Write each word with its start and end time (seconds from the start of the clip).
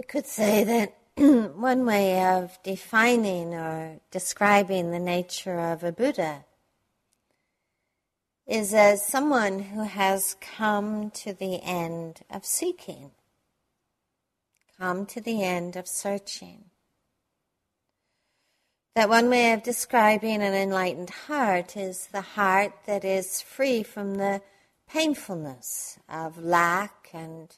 We 0.00 0.04
could 0.04 0.26
say 0.26 0.64
that 0.64 0.96
one 1.56 1.84
way 1.84 2.24
of 2.24 2.58
defining 2.62 3.52
or 3.52 4.00
describing 4.10 4.92
the 4.92 4.98
nature 4.98 5.60
of 5.60 5.84
a 5.84 5.92
Buddha 5.92 6.46
is 8.46 8.72
as 8.72 9.06
someone 9.06 9.58
who 9.58 9.82
has 9.82 10.38
come 10.40 11.10
to 11.10 11.34
the 11.34 11.60
end 11.62 12.20
of 12.30 12.46
seeking, 12.46 13.10
come 14.78 15.04
to 15.04 15.20
the 15.20 15.42
end 15.42 15.76
of 15.76 15.86
searching. 15.86 16.70
That 18.96 19.10
one 19.10 19.28
way 19.28 19.52
of 19.52 19.62
describing 19.62 20.40
an 20.40 20.54
enlightened 20.54 21.10
heart 21.10 21.76
is 21.76 22.06
the 22.06 22.22
heart 22.22 22.72
that 22.86 23.04
is 23.04 23.42
free 23.42 23.82
from 23.82 24.14
the 24.14 24.40
painfulness 24.88 25.98
of 26.08 26.42
lack 26.42 27.10
and 27.12 27.54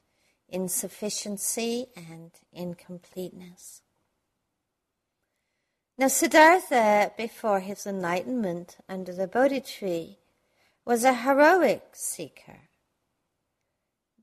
insufficiency 0.53 1.87
and 1.97 2.30
incompleteness. 2.52 3.83
Now, 5.98 6.09
Siddhartha, 6.09 7.12
before 7.16 7.60
his 7.60 7.87
enlightenment 7.87 8.77
under 8.88 9.12
the 9.12 9.27
Bodhi 9.27 9.60
tree, 9.60 10.19
was 10.84 11.05
a 11.05 11.15
heroic 11.15 11.91
seeker. 11.93 12.69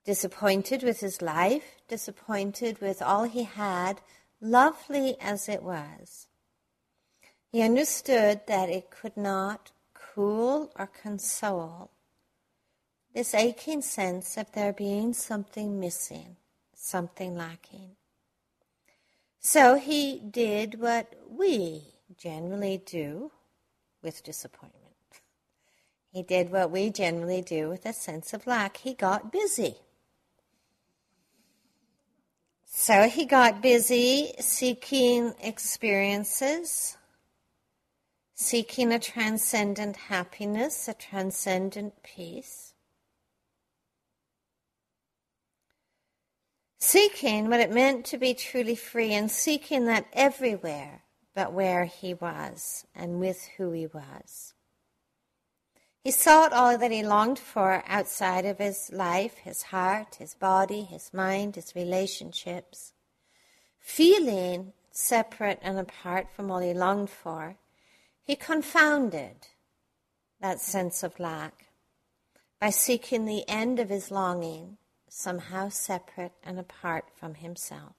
Disappointed 0.06 0.84
with 0.84 1.00
his 1.00 1.22
life, 1.22 1.82
disappointed 1.88 2.80
with 2.80 3.02
all 3.02 3.24
he 3.26 3.44
had, 3.44 4.02
lovely 4.42 5.16
as 5.20 5.48
it 5.48 5.64
was. 5.64 6.28
He 7.52 7.62
understood 7.62 8.42
that 8.48 8.70
it 8.70 8.90
could 8.90 9.18
not 9.18 9.72
cool 9.94 10.72
or 10.78 10.88
console 10.88 11.92
this 13.20 13.36
aching 13.36 13.82
sense 13.82 14.38
of 14.38 14.50
there 14.54 14.72
being 14.72 15.12
something 15.14 15.78
missing, 15.78 16.38
something 16.74 17.36
lacking. 17.36 17.90
So 19.42 19.76
he 19.76 20.20
did 20.20 20.80
what 20.80 21.14
we 21.30 21.82
generally 22.18 22.82
do 22.86 23.30
with 24.02 24.24
disappointment. 24.24 24.86
He 26.14 26.24
did 26.24 26.50
what 26.50 26.72
we 26.72 26.92
generally 26.92 27.42
do 27.42 27.68
with 27.68 27.86
a 27.86 27.92
sense 27.92 28.34
of 28.34 28.48
lack. 28.48 28.78
He 28.78 28.94
got 28.94 29.34
busy. 29.34 29.76
So 32.64 33.10
he 33.10 33.26
got 33.26 33.62
busy 33.62 34.32
seeking 34.40 35.34
experiences, 35.44 36.96
seeking 38.34 38.94
a 38.94 39.00
transcendent 39.00 39.98
happiness, 40.08 40.88
a 40.88 40.94
transcendent 40.94 42.02
peace. 42.02 42.76
Seeking 46.80 47.50
what 47.50 47.60
it 47.60 47.74
meant 47.74 48.06
to 48.06 48.18
be 48.18 48.34
truly 48.34 48.76
free 48.76 49.14
and 49.14 49.30
seeking 49.30 49.86
that 49.86 50.08
everywhere 50.14 51.04
but 51.36 51.54
where 51.54 51.86
he 51.86 52.14
was 52.14 52.86
and 52.96 53.20
with 53.20 53.48
who 53.58 53.72
he 53.72 53.86
was. 53.86 54.54
He 56.04 56.12
sought 56.12 56.54
all 56.54 56.78
that 56.78 56.92
he 56.92 57.04
longed 57.04 57.38
for 57.38 57.84
outside 57.86 58.46
of 58.46 58.60
his 58.60 58.90
life, 58.92 59.40
his 59.40 59.64
heart, 59.64 60.16
his 60.16 60.34
body, 60.34 60.84
his 60.84 61.14
mind, 61.14 61.56
his 61.56 61.76
relationships. 61.76 62.94
Feeling 63.80 64.74
separate 64.90 65.60
and 65.62 65.78
apart 65.78 66.32
from 66.34 66.50
all 66.50 66.60
he 66.60 66.74
longed 66.74 67.10
for, 67.10 67.58
he 68.24 68.36
confounded 68.36 69.48
that 70.40 70.62
sense 70.62 71.04
of 71.04 71.20
lack 71.20 71.68
by 72.60 72.70
seeking 72.70 73.26
the 73.26 73.48
end 73.50 73.80
of 73.80 73.90
his 73.90 74.10
longing 74.10 74.79
somehow 75.10 75.70
separate 75.70 76.34
and 76.44 76.60
apart 76.60 77.06
from 77.16 77.36
himself. 77.36 77.96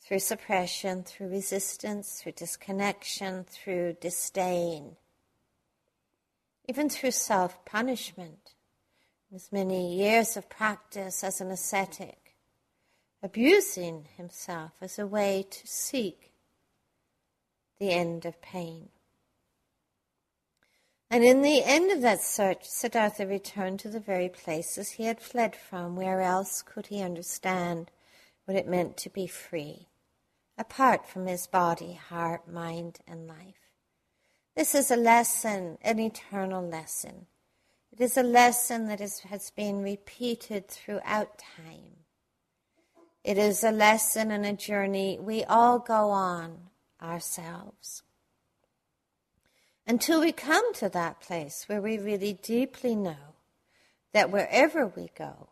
Through 0.00 0.20
suppression, 0.20 1.02
through 1.02 1.28
resistance, 1.28 2.20
through 2.20 2.32
disconnection, 2.32 3.44
through 3.44 3.96
disdain, 4.00 4.96
even 6.68 6.88
through 6.88 7.12
self 7.12 7.64
punishment. 7.64 8.52
His 9.32 9.50
many 9.50 9.96
years 9.96 10.36
of 10.36 10.48
practice 10.48 11.24
as 11.24 11.40
an 11.40 11.50
ascetic, 11.50 12.36
abusing 13.22 14.06
himself 14.16 14.72
as 14.80 15.00
a 15.00 15.06
way 15.06 15.44
to 15.50 15.66
seek 15.66 16.32
the 17.80 17.90
end 17.90 18.24
of 18.24 18.40
pain. 18.40 18.88
And 21.08 21.22
in 21.22 21.42
the 21.42 21.62
end 21.62 21.92
of 21.92 22.02
that 22.02 22.20
search, 22.20 22.64
Siddhartha 22.64 23.26
returned 23.26 23.78
to 23.80 23.88
the 23.88 24.00
very 24.00 24.28
places 24.28 24.92
he 24.92 25.04
had 25.04 25.20
fled 25.20 25.54
from. 25.54 25.94
Where 25.94 26.20
else 26.20 26.62
could 26.62 26.88
he 26.88 27.00
understand 27.00 27.90
what 28.44 28.56
it 28.56 28.66
meant 28.66 28.96
to 28.98 29.10
be 29.10 29.26
free, 29.26 29.86
apart 30.58 31.08
from 31.08 31.26
his 31.26 31.46
body, 31.46 31.94
heart, 31.94 32.48
mind, 32.50 32.98
and 33.06 33.28
life? 33.28 33.70
This 34.56 34.74
is 34.74 34.90
a 34.90 34.96
lesson, 34.96 35.78
an 35.82 36.00
eternal 36.00 36.66
lesson. 36.66 37.26
It 37.92 38.00
is 38.00 38.16
a 38.16 38.22
lesson 38.22 38.88
that 38.88 39.00
is, 39.00 39.20
has 39.20 39.50
been 39.50 39.82
repeated 39.82 40.68
throughout 40.68 41.38
time. 41.38 42.04
It 43.22 43.38
is 43.38 43.62
a 43.62 43.70
lesson 43.70 44.30
and 44.30 44.44
a 44.44 44.52
journey 44.52 45.18
we 45.20 45.44
all 45.44 45.78
go 45.78 46.10
on 46.10 46.70
ourselves 47.00 48.02
until 49.86 50.20
we 50.20 50.32
come 50.32 50.74
to 50.74 50.88
that 50.88 51.20
place 51.20 51.64
where 51.66 51.80
we 51.80 51.98
really 51.98 52.32
deeply 52.32 52.94
know 52.94 53.34
that 54.12 54.30
wherever 54.30 54.86
we 54.86 55.10
go, 55.16 55.48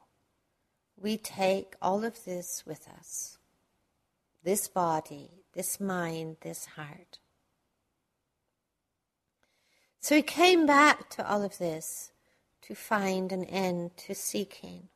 we 0.97 1.17
take 1.17 1.75
all 1.81 2.05
of 2.05 2.25
this 2.25 2.65
with 2.67 2.89
us 2.89 3.39
this 4.45 4.69
body, 4.69 5.31
this 5.55 5.81
mind, 5.81 6.37
this 6.43 6.67
heart. 6.77 7.19
So 10.01 10.15
he 10.15 10.23
came 10.23 10.67
back 10.67 11.09
to 11.11 11.27
all 11.27 11.43
of 11.43 11.57
this 11.57 12.13
to 12.63 12.75
find 12.75 13.33
an 13.33 13.45
end 13.45 13.97
to 13.97 14.15
seeking. 14.15 14.89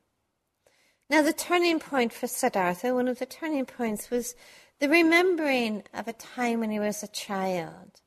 Now, 1.09 1.23
the 1.23 1.33
turning 1.33 1.79
point 1.79 2.13
for 2.13 2.27
Siddhartha, 2.27 2.93
one 2.93 3.07
of 3.07 3.17
the 3.17 3.25
turning 3.25 3.65
points 3.65 4.11
was 4.11 4.35
the 4.79 4.87
remembering 4.87 5.83
of 5.95 6.07
a 6.07 6.13
time 6.13 6.59
when 6.59 6.69
he 6.69 6.79
was 6.79 7.01
a 7.01 7.07
child 7.07 8.01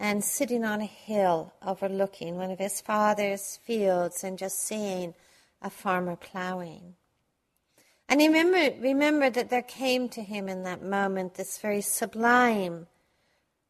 and 0.00 0.24
sitting 0.24 0.64
on 0.64 0.80
a 0.80 0.86
hill 0.86 1.52
overlooking 1.62 2.36
one 2.36 2.50
of 2.50 2.58
his 2.58 2.80
father's 2.80 3.58
fields 3.58 4.24
and 4.24 4.38
just 4.38 4.58
seeing 4.58 5.12
a 5.60 5.68
farmer 5.68 6.16
plowing. 6.16 6.94
And 8.08 8.18
he 8.18 8.28
remembered, 8.28 8.82
remembered 8.82 9.34
that 9.34 9.50
there 9.50 9.62
came 9.62 10.08
to 10.08 10.22
him 10.22 10.48
in 10.48 10.62
that 10.62 10.82
moment 10.82 11.34
this 11.34 11.58
very 11.58 11.82
sublime 11.82 12.86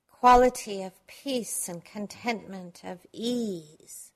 quality 0.08 0.82
of 0.82 1.04
peace 1.08 1.68
and 1.68 1.84
contentment, 1.84 2.82
of 2.84 3.00
ease, 3.12 4.12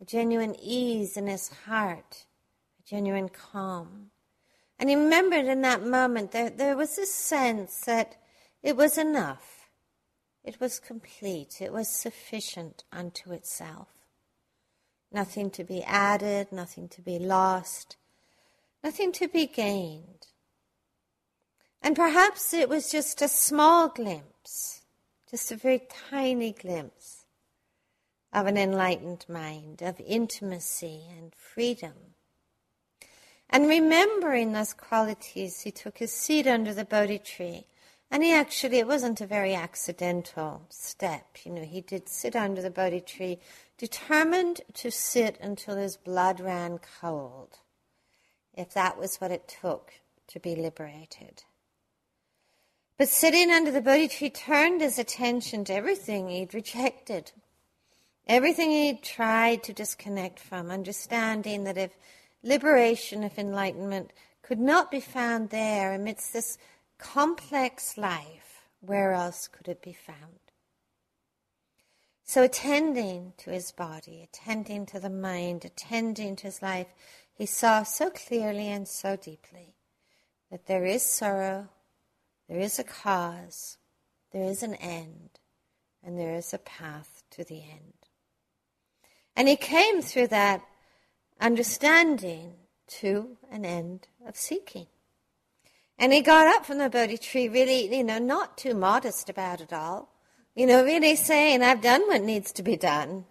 a 0.00 0.04
genuine 0.04 0.54
ease 0.62 1.16
in 1.16 1.26
his 1.26 1.48
heart, 1.66 2.26
a 2.78 2.88
genuine 2.88 3.28
calm. 3.28 4.12
And 4.78 4.88
he 4.88 4.94
remembered 4.94 5.46
in 5.46 5.62
that 5.62 5.84
moment 5.84 6.30
that 6.30 6.58
there 6.58 6.76
was 6.76 6.96
a 6.96 7.06
sense 7.06 7.80
that 7.86 8.16
it 8.62 8.76
was 8.76 8.96
enough 8.96 9.59
it 10.44 10.60
was 10.60 10.78
complete, 10.78 11.60
it 11.60 11.72
was 11.72 11.88
sufficient 11.88 12.84
unto 12.92 13.32
itself. 13.32 13.88
Nothing 15.12 15.50
to 15.50 15.64
be 15.64 15.82
added, 15.82 16.52
nothing 16.52 16.88
to 16.88 17.02
be 17.02 17.18
lost, 17.18 17.96
nothing 18.82 19.12
to 19.12 19.28
be 19.28 19.46
gained. 19.46 20.28
And 21.82 21.96
perhaps 21.96 22.54
it 22.54 22.68
was 22.68 22.90
just 22.90 23.22
a 23.22 23.28
small 23.28 23.88
glimpse, 23.88 24.82
just 25.30 25.50
a 25.50 25.56
very 25.56 25.82
tiny 26.10 26.52
glimpse 26.52 27.24
of 28.32 28.46
an 28.46 28.56
enlightened 28.56 29.26
mind, 29.28 29.82
of 29.82 30.00
intimacy 30.06 31.02
and 31.16 31.34
freedom. 31.34 31.94
And 33.48 33.66
remembering 33.66 34.52
those 34.52 34.72
qualities, 34.72 35.62
he 35.62 35.72
took 35.72 35.98
his 35.98 36.12
seat 36.12 36.46
under 36.46 36.72
the 36.72 36.84
Bodhi 36.84 37.18
tree 37.18 37.66
and 38.10 38.24
he 38.24 38.32
actually, 38.32 38.78
it 38.78 38.88
wasn't 38.88 39.20
a 39.20 39.26
very 39.26 39.54
accidental 39.54 40.62
step. 40.68 41.38
You 41.44 41.52
know, 41.52 41.62
he 41.62 41.80
did 41.80 42.08
sit 42.08 42.34
under 42.34 42.60
the 42.60 42.70
Bodhi 42.70 43.00
tree, 43.00 43.38
determined 43.78 44.62
to 44.74 44.90
sit 44.90 45.38
until 45.40 45.76
his 45.76 45.96
blood 45.96 46.40
ran 46.40 46.80
cold, 47.00 47.58
if 48.54 48.74
that 48.74 48.98
was 48.98 49.16
what 49.16 49.30
it 49.30 49.54
took 49.62 49.92
to 50.28 50.40
be 50.40 50.56
liberated. 50.56 51.44
But 52.98 53.08
sitting 53.08 53.50
under 53.50 53.70
the 53.70 53.80
Bodhi 53.80 54.08
tree 54.08 54.30
turned 54.30 54.80
his 54.80 54.98
attention 54.98 55.64
to 55.64 55.74
everything 55.74 56.28
he'd 56.28 56.52
rejected, 56.52 57.30
everything 58.26 58.70
he'd 58.72 59.02
tried 59.02 59.62
to 59.62 59.72
disconnect 59.72 60.40
from, 60.40 60.70
understanding 60.70 61.62
that 61.64 61.78
if 61.78 61.92
liberation, 62.42 63.22
if 63.22 63.38
enlightenment 63.38 64.12
could 64.42 64.58
not 64.58 64.90
be 64.90 65.00
found 65.00 65.50
there 65.50 65.94
amidst 65.94 66.32
this 66.32 66.58
complex 67.00 67.96
life, 67.96 68.62
where 68.80 69.12
else 69.12 69.48
could 69.48 69.68
it 69.68 69.82
be 69.82 69.92
found? 69.92 70.38
So, 72.24 72.44
attending 72.44 73.32
to 73.38 73.50
his 73.50 73.72
body, 73.72 74.22
attending 74.22 74.86
to 74.86 75.00
the 75.00 75.10
mind, 75.10 75.64
attending 75.64 76.36
to 76.36 76.44
his 76.44 76.62
life, 76.62 76.86
he 77.32 77.46
saw 77.46 77.82
so 77.82 78.10
clearly 78.10 78.68
and 78.68 78.86
so 78.86 79.16
deeply 79.16 79.74
that 80.50 80.66
there 80.66 80.84
is 80.84 81.02
sorrow, 81.02 81.68
there 82.48 82.60
is 82.60 82.78
a 82.78 82.84
cause, 82.84 83.78
there 84.32 84.44
is 84.44 84.62
an 84.62 84.74
end, 84.76 85.40
and 86.04 86.18
there 86.18 86.34
is 86.34 86.54
a 86.54 86.58
path 86.58 87.22
to 87.30 87.42
the 87.42 87.62
end. 87.62 87.94
And 89.34 89.48
he 89.48 89.56
came 89.56 90.02
through 90.02 90.28
that 90.28 90.62
understanding 91.40 92.54
to 92.88 93.38
an 93.50 93.64
end 93.64 94.08
of 94.26 94.36
seeking. 94.36 94.86
And 96.00 96.14
he 96.14 96.22
got 96.22 96.46
up 96.46 96.64
from 96.64 96.78
the 96.78 96.88
Bodhi 96.88 97.18
tree 97.18 97.46
really, 97.46 97.94
you 97.94 98.02
know, 98.02 98.18
not 98.18 98.56
too 98.56 98.72
modest 98.72 99.28
about 99.28 99.60
it 99.60 99.70
all. 99.70 100.08
You 100.54 100.66
know, 100.66 100.82
really 100.82 101.14
saying, 101.14 101.62
I've 101.62 101.82
done 101.82 102.00
what 102.08 102.22
needs 102.22 102.52
to 102.52 102.62
be 102.62 102.74
done. 102.74 103.26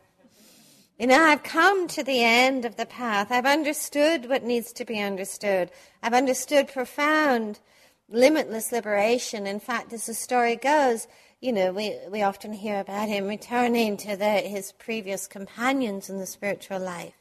You 0.99 1.07
know, 1.07 1.19
I've 1.19 1.41
come 1.41 1.87
to 1.87 2.03
the 2.03 2.23
end 2.23 2.65
of 2.65 2.75
the 2.75 2.85
path. 2.85 3.31
I've 3.31 3.47
understood 3.47 4.29
what 4.29 4.43
needs 4.43 4.71
to 4.73 4.85
be 4.85 4.99
understood. 4.99 5.71
I've 6.03 6.13
understood 6.13 6.67
profound, 6.67 7.59
limitless 8.07 8.71
liberation. 8.71 9.47
In 9.47 9.59
fact, 9.59 9.91
as 9.91 10.05
the 10.05 10.13
story 10.13 10.55
goes, 10.55 11.07
you 11.41 11.51
know, 11.51 11.71
we, 11.71 11.97
we 12.11 12.21
often 12.21 12.53
hear 12.53 12.79
about 12.79 13.07
him 13.07 13.25
returning 13.25 13.97
to 13.97 14.15
the, 14.15 14.29
his 14.41 14.73
previous 14.73 15.25
companions 15.25 16.07
in 16.07 16.19
the 16.19 16.27
spiritual 16.27 16.79
life. 16.79 17.18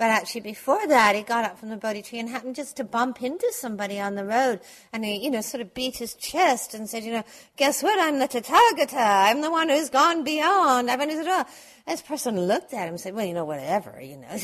But 0.00 0.08
actually, 0.08 0.40
before 0.40 0.84
that, 0.86 1.14
he 1.14 1.20
got 1.20 1.44
up 1.44 1.58
from 1.58 1.68
the 1.68 1.76
Bodhi 1.76 2.00
tree 2.00 2.20
and 2.20 2.26
happened 2.26 2.56
just 2.56 2.78
to 2.78 2.84
bump 2.84 3.22
into 3.22 3.46
somebody 3.52 4.00
on 4.00 4.14
the 4.14 4.24
road. 4.24 4.60
And 4.94 5.04
he, 5.04 5.22
you 5.22 5.30
know, 5.30 5.42
sort 5.42 5.60
of 5.60 5.74
beat 5.74 5.98
his 5.98 6.14
chest 6.14 6.72
and 6.72 6.88
said, 6.88 7.04
you 7.04 7.12
know, 7.12 7.22
guess 7.58 7.82
what? 7.82 8.00
I'm 8.00 8.18
the 8.18 8.26
Tathagata. 8.26 8.96
I'm 8.96 9.42
the 9.42 9.50
one 9.50 9.68
who's 9.68 9.90
gone 9.90 10.24
beyond. 10.24 10.90
I've 10.90 11.02
understood 11.02 11.28
all. 11.28 11.44
This 11.86 12.00
person 12.00 12.40
looked 12.40 12.72
at 12.72 12.84
him 12.84 12.94
and 12.94 13.00
said, 13.00 13.14
well, 13.14 13.26
you 13.26 13.34
know, 13.34 13.44
whatever, 13.44 14.00
you 14.00 14.16
know. 14.16 14.26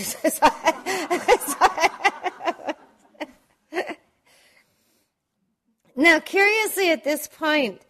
now, 5.97 6.21
curiously, 6.21 6.91
at 6.91 7.03
this 7.03 7.29
point, 7.29 7.81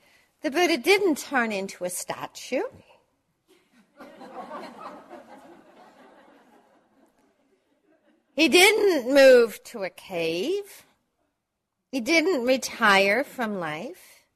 the 0.43 0.53
Buddha 0.53 0.77
didn't 0.77 1.19
turn 1.19 1.51
into 1.51 1.83
a 1.83 1.91
statue. 1.91 2.63
He 8.37 8.51
didn't 8.51 9.13
move 9.13 9.65
to 9.65 9.83
a 9.83 9.89
cave. 9.89 10.85
He 11.91 12.03
didn't 12.03 12.45
retire 12.45 13.25
from 13.25 13.59
life. 13.59 14.27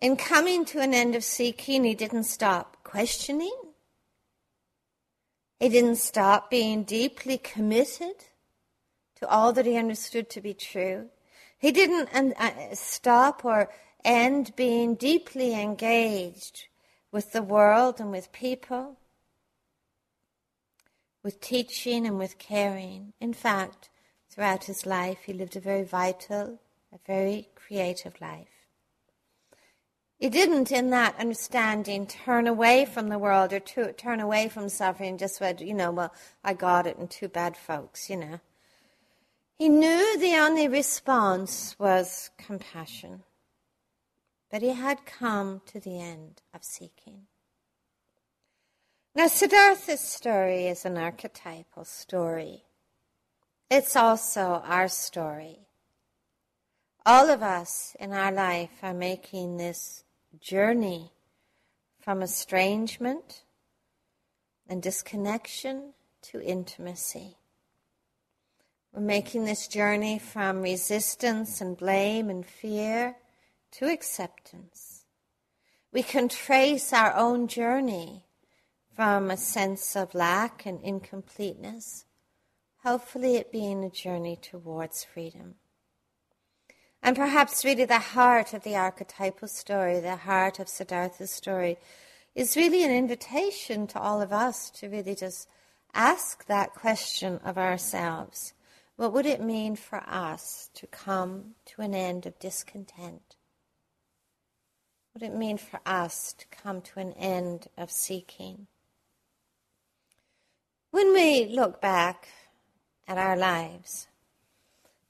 In 0.00 0.16
coming 0.16 0.64
to 0.66 0.80
an 0.80 0.92
end 0.92 1.14
of 1.14 1.22
seeking, 1.22 1.84
he 1.84 1.94
didn't 1.94 2.24
stop 2.24 2.78
questioning. 2.82 3.56
He 5.60 5.68
didn't 5.68 5.96
stop 5.96 6.50
being 6.50 6.82
deeply 6.82 7.38
committed 7.38 8.24
to 9.20 9.28
all 9.28 9.52
that 9.52 9.64
he 9.64 9.76
understood 9.76 10.28
to 10.30 10.40
be 10.40 10.52
true. 10.52 11.08
He 11.56 11.70
didn't 11.70 12.08
uh, 12.12 12.74
stop 12.74 13.44
or 13.44 13.70
end 14.04 14.56
being 14.56 14.96
deeply 14.96 15.54
engaged 15.54 16.66
with 17.12 17.32
the 17.32 17.42
world 17.42 18.00
and 18.00 18.10
with 18.10 18.32
people 18.32 18.98
with 21.26 21.40
teaching 21.40 22.06
and 22.06 22.18
with 22.18 22.38
caring. 22.38 23.12
In 23.20 23.32
fact, 23.32 23.90
throughout 24.30 24.62
his 24.62 24.86
life, 24.86 25.18
he 25.26 25.32
lived 25.32 25.56
a 25.56 25.60
very 25.60 25.82
vital, 25.82 26.60
a 26.92 26.98
very 27.04 27.48
creative 27.56 28.20
life. 28.20 28.68
He 30.20 30.28
didn't, 30.28 30.70
in 30.70 30.90
that 30.90 31.18
understanding, 31.18 32.06
turn 32.06 32.46
away 32.46 32.84
from 32.84 33.08
the 33.08 33.18
world 33.18 33.52
or 33.52 33.58
to, 33.58 33.92
turn 33.94 34.20
away 34.20 34.48
from 34.48 34.68
suffering, 34.68 35.18
just 35.18 35.38
said, 35.38 35.60
you 35.60 35.74
know, 35.74 35.90
well, 35.90 36.14
I 36.44 36.54
got 36.54 36.86
it 36.86 36.96
and 36.96 37.10
too 37.10 37.26
bad, 37.26 37.56
folks, 37.56 38.08
you 38.08 38.18
know. 38.18 38.38
He 39.58 39.68
knew 39.68 40.16
the 40.20 40.36
only 40.36 40.68
response 40.68 41.74
was 41.76 42.30
compassion, 42.38 43.24
but 44.48 44.62
he 44.62 44.74
had 44.74 45.04
come 45.04 45.60
to 45.66 45.80
the 45.80 45.98
end 46.00 46.42
of 46.54 46.62
seeking. 46.62 47.26
Now, 49.16 49.28
Siddhartha's 49.28 50.00
story 50.00 50.66
is 50.66 50.84
an 50.84 50.98
archetypal 50.98 51.86
story. 51.86 52.64
It's 53.70 53.96
also 53.96 54.60
our 54.62 54.88
story. 54.88 55.60
All 57.06 57.30
of 57.30 57.42
us 57.42 57.96
in 57.98 58.12
our 58.12 58.30
life 58.30 58.78
are 58.82 58.92
making 58.92 59.56
this 59.56 60.04
journey 60.38 61.12
from 61.98 62.20
estrangement 62.20 63.44
and 64.68 64.82
disconnection 64.82 65.94
to 66.24 66.42
intimacy. 66.42 67.38
We're 68.92 69.00
making 69.00 69.46
this 69.46 69.66
journey 69.66 70.18
from 70.18 70.60
resistance 70.60 71.62
and 71.62 71.74
blame 71.74 72.28
and 72.28 72.44
fear 72.44 73.16
to 73.78 73.86
acceptance. 73.86 75.06
We 75.90 76.02
can 76.02 76.28
trace 76.28 76.92
our 76.92 77.16
own 77.16 77.48
journey 77.48 78.25
from 78.96 79.30
a 79.30 79.36
sense 79.36 79.94
of 79.94 80.14
lack 80.14 80.64
and 80.64 80.80
incompleteness, 80.80 82.06
hopefully 82.82 83.36
it 83.36 83.52
being 83.52 83.84
a 83.84 83.90
journey 83.90 84.38
towards 84.40 85.04
freedom. 85.04 85.56
And 87.02 87.14
perhaps 87.14 87.62
really 87.62 87.84
the 87.84 87.98
heart 87.98 88.54
of 88.54 88.62
the 88.62 88.74
archetypal 88.74 89.48
story, 89.48 90.00
the 90.00 90.16
heart 90.16 90.58
of 90.58 90.68
Siddhartha's 90.68 91.30
story, 91.30 91.76
is 92.34 92.56
really 92.56 92.82
an 92.82 92.90
invitation 92.90 93.86
to 93.88 94.00
all 94.00 94.22
of 94.22 94.32
us 94.32 94.70
to 94.70 94.88
really 94.88 95.14
just 95.14 95.46
ask 95.92 96.46
that 96.46 96.72
question 96.72 97.38
of 97.44 97.58
ourselves. 97.58 98.54
What 98.96 99.12
would 99.12 99.26
it 99.26 99.42
mean 99.42 99.76
for 99.76 100.02
us 100.08 100.70
to 100.72 100.86
come 100.86 101.54
to 101.66 101.82
an 101.82 101.94
end 101.94 102.24
of 102.24 102.38
discontent? 102.38 103.36
What 105.12 105.20
would 105.20 105.30
it 105.30 105.36
mean 105.36 105.58
for 105.58 105.80
us 105.84 106.32
to 106.38 106.46
come 106.46 106.80
to 106.80 107.00
an 107.00 107.12
end 107.12 107.68
of 107.76 107.90
seeking? 107.90 108.68
When 110.96 111.12
we 111.12 111.44
look 111.44 111.82
back 111.82 112.26
at 113.06 113.18
our 113.18 113.36
lives, 113.36 114.06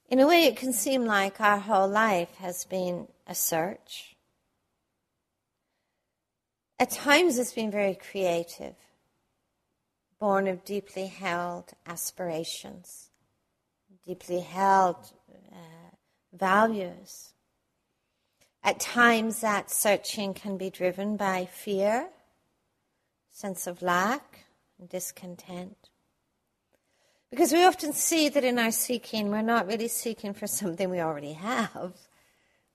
in 0.09 0.19
a 0.19 0.27
way 0.27 0.43
it 0.43 0.57
can 0.57 0.73
seem 0.73 1.05
like 1.05 1.39
our 1.39 1.59
whole 1.59 1.87
life 1.87 2.35
has 2.39 2.65
been 2.65 3.07
a 3.25 3.33
search. 3.33 4.17
At 6.77 6.91
times 6.91 7.37
it's 7.37 7.53
been 7.53 7.71
very 7.71 7.95
creative, 7.95 8.75
born 10.19 10.49
of 10.49 10.65
deeply 10.65 11.07
held 11.07 11.71
aspirations, 11.85 13.09
deeply 14.05 14.41
held 14.41 14.97
uh, 15.53 15.95
values. 16.33 17.29
At 18.61 18.81
times 18.81 19.39
that 19.39 19.71
searching 19.71 20.33
can 20.33 20.57
be 20.57 20.69
driven 20.69 21.15
by 21.15 21.45
fear, 21.45 22.09
sense 23.31 23.67
of 23.67 23.81
lack, 23.81 24.36
and 24.79 24.89
discontent. 24.89 25.89
Because 27.29 27.51
we 27.51 27.65
often 27.65 27.91
see 27.93 28.29
that 28.29 28.43
in 28.43 28.57
our 28.57 28.71
seeking, 28.71 29.29
we're 29.29 29.41
not 29.41 29.67
really 29.67 29.89
seeking 29.89 30.33
for 30.33 30.47
something 30.47 30.89
we 30.89 31.01
already 31.01 31.33
have. 31.33 31.93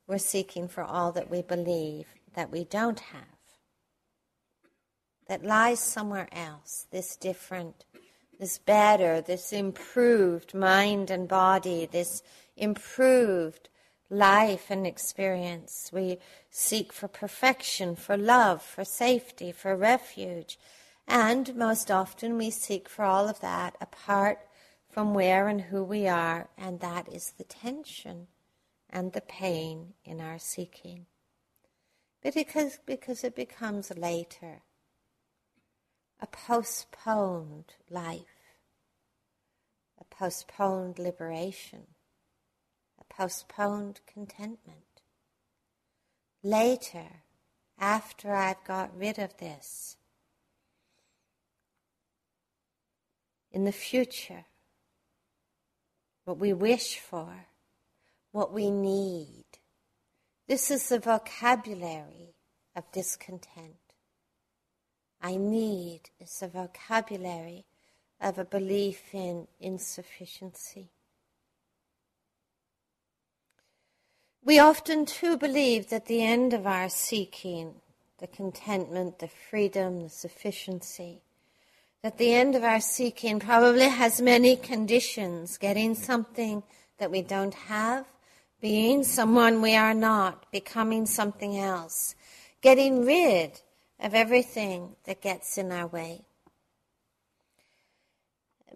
We're 0.06 0.18
seeking 0.18 0.68
for 0.68 0.82
all 0.82 1.12
that 1.12 1.30
we 1.30 1.42
believe 1.42 2.06
that 2.34 2.50
we 2.50 2.64
don't 2.64 3.00
have, 3.00 3.24
that 5.28 5.44
lies 5.44 5.80
somewhere 5.80 6.28
else, 6.32 6.86
this 6.90 7.16
different, 7.16 7.84
this 8.38 8.58
better, 8.58 9.20
this 9.20 9.52
improved 9.52 10.54
mind 10.54 11.10
and 11.10 11.28
body, 11.28 11.86
this 11.90 12.22
improved 12.56 13.68
life 14.10 14.70
and 14.70 14.86
experience. 14.86 15.90
We 15.92 16.18
seek 16.50 16.92
for 16.92 17.08
perfection, 17.08 17.96
for 17.96 18.16
love, 18.16 18.62
for 18.62 18.84
safety, 18.84 19.52
for 19.52 19.76
refuge, 19.76 20.58
and 21.06 21.54
most 21.54 21.90
often 21.90 22.36
we 22.36 22.50
seek 22.50 22.88
for 22.88 23.04
all 23.04 23.28
of 23.28 23.40
that 23.40 23.76
apart 23.80 24.38
from 24.88 25.14
where 25.14 25.48
and 25.48 25.62
who 25.62 25.82
we 25.82 26.06
are, 26.06 26.48
and 26.56 26.80
that 26.80 27.08
is 27.12 27.32
the 27.38 27.44
tension 27.44 28.26
and 28.90 29.12
the 29.12 29.22
pain 29.22 29.94
in 30.04 30.20
our 30.20 30.38
seeking. 30.38 31.06
But 32.22 32.34
because, 32.34 32.78
because 32.84 33.24
it 33.24 33.34
becomes 33.34 33.90
later, 33.96 34.62
a 36.20 36.26
postponed 36.26 37.74
life, 37.90 38.20
a 39.98 40.04
postponed 40.04 40.98
liberation, 40.98 41.86
a 43.00 43.04
postponed 43.12 44.00
contentment. 44.06 45.02
Later, 46.44 47.22
after 47.78 48.34
I've 48.34 48.62
got 48.64 48.96
rid 48.96 49.18
of 49.18 49.38
this, 49.38 49.96
in 53.52 53.64
the 53.64 53.72
future, 53.72 54.46
what 56.24 56.38
we 56.38 56.52
wish 56.52 56.98
for, 56.98 57.46
what 58.30 58.52
we 58.52 58.70
need. 58.70 59.44
This 60.48 60.70
is 60.70 60.88
the 60.88 60.98
vocabulary 60.98 62.34
of 62.74 62.90
discontent. 62.92 63.76
I 65.20 65.36
need 65.36 66.10
is 66.18 66.38
the 66.40 66.48
vocabulary 66.48 67.64
of 68.20 68.38
a 68.38 68.44
belief 68.44 69.14
in 69.14 69.46
insufficiency. 69.60 70.90
We 74.44 74.58
often 74.58 75.06
too 75.06 75.36
believe 75.36 75.90
that 75.90 76.06
the 76.06 76.24
end 76.24 76.52
of 76.52 76.66
our 76.66 76.88
seeking, 76.88 77.74
the 78.18 78.26
contentment, 78.26 79.20
the 79.20 79.28
freedom, 79.28 80.02
the 80.02 80.08
sufficiency, 80.08 81.22
that 82.02 82.18
the 82.18 82.34
end 82.34 82.56
of 82.56 82.64
our 82.64 82.80
seeking 82.80 83.38
probably 83.38 83.88
has 83.88 84.20
many 84.20 84.56
conditions 84.56 85.56
getting 85.56 85.94
something 85.94 86.64
that 86.98 87.12
we 87.12 87.22
don't 87.22 87.54
have, 87.54 88.04
being 88.60 89.04
someone 89.04 89.62
we 89.62 89.76
are 89.76 89.94
not, 89.94 90.50
becoming 90.50 91.06
something 91.06 91.56
else, 91.56 92.16
getting 92.60 93.04
rid 93.04 93.60
of 94.00 94.14
everything 94.14 94.96
that 95.04 95.22
gets 95.22 95.56
in 95.56 95.70
our 95.70 95.86
way. 95.86 96.22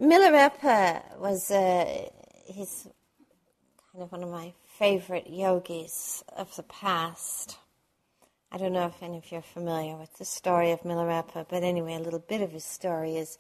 Milarepa 0.01 1.19
was 1.19 1.51
uh, 1.51 2.09
he's 2.45 2.87
kind 3.93 4.05
of 4.05 4.13
one 4.13 4.23
of 4.23 4.31
my 4.31 4.53
favorite 4.79 5.29
yogis 5.29 6.23
of 6.37 6.55
the 6.55 6.63
past. 6.63 7.59
I 8.51 8.59
don't 8.59 8.73
know 8.73 8.87
if 8.87 9.03
any 9.03 9.19
of 9.19 9.31
you 9.31 9.39
are 9.39 9.43
familiar 9.43 9.97
with 9.97 10.17
the 10.19 10.25
story 10.25 10.71
of 10.71 10.83
Milarepa, 10.83 11.47
but 11.49 11.63
anyway, 11.63 11.95
a 11.95 12.01
little 12.01 12.21
bit 12.21 12.41
of 12.41 12.53
his 12.53 12.65
story 12.65 13.17
is 13.17 13.39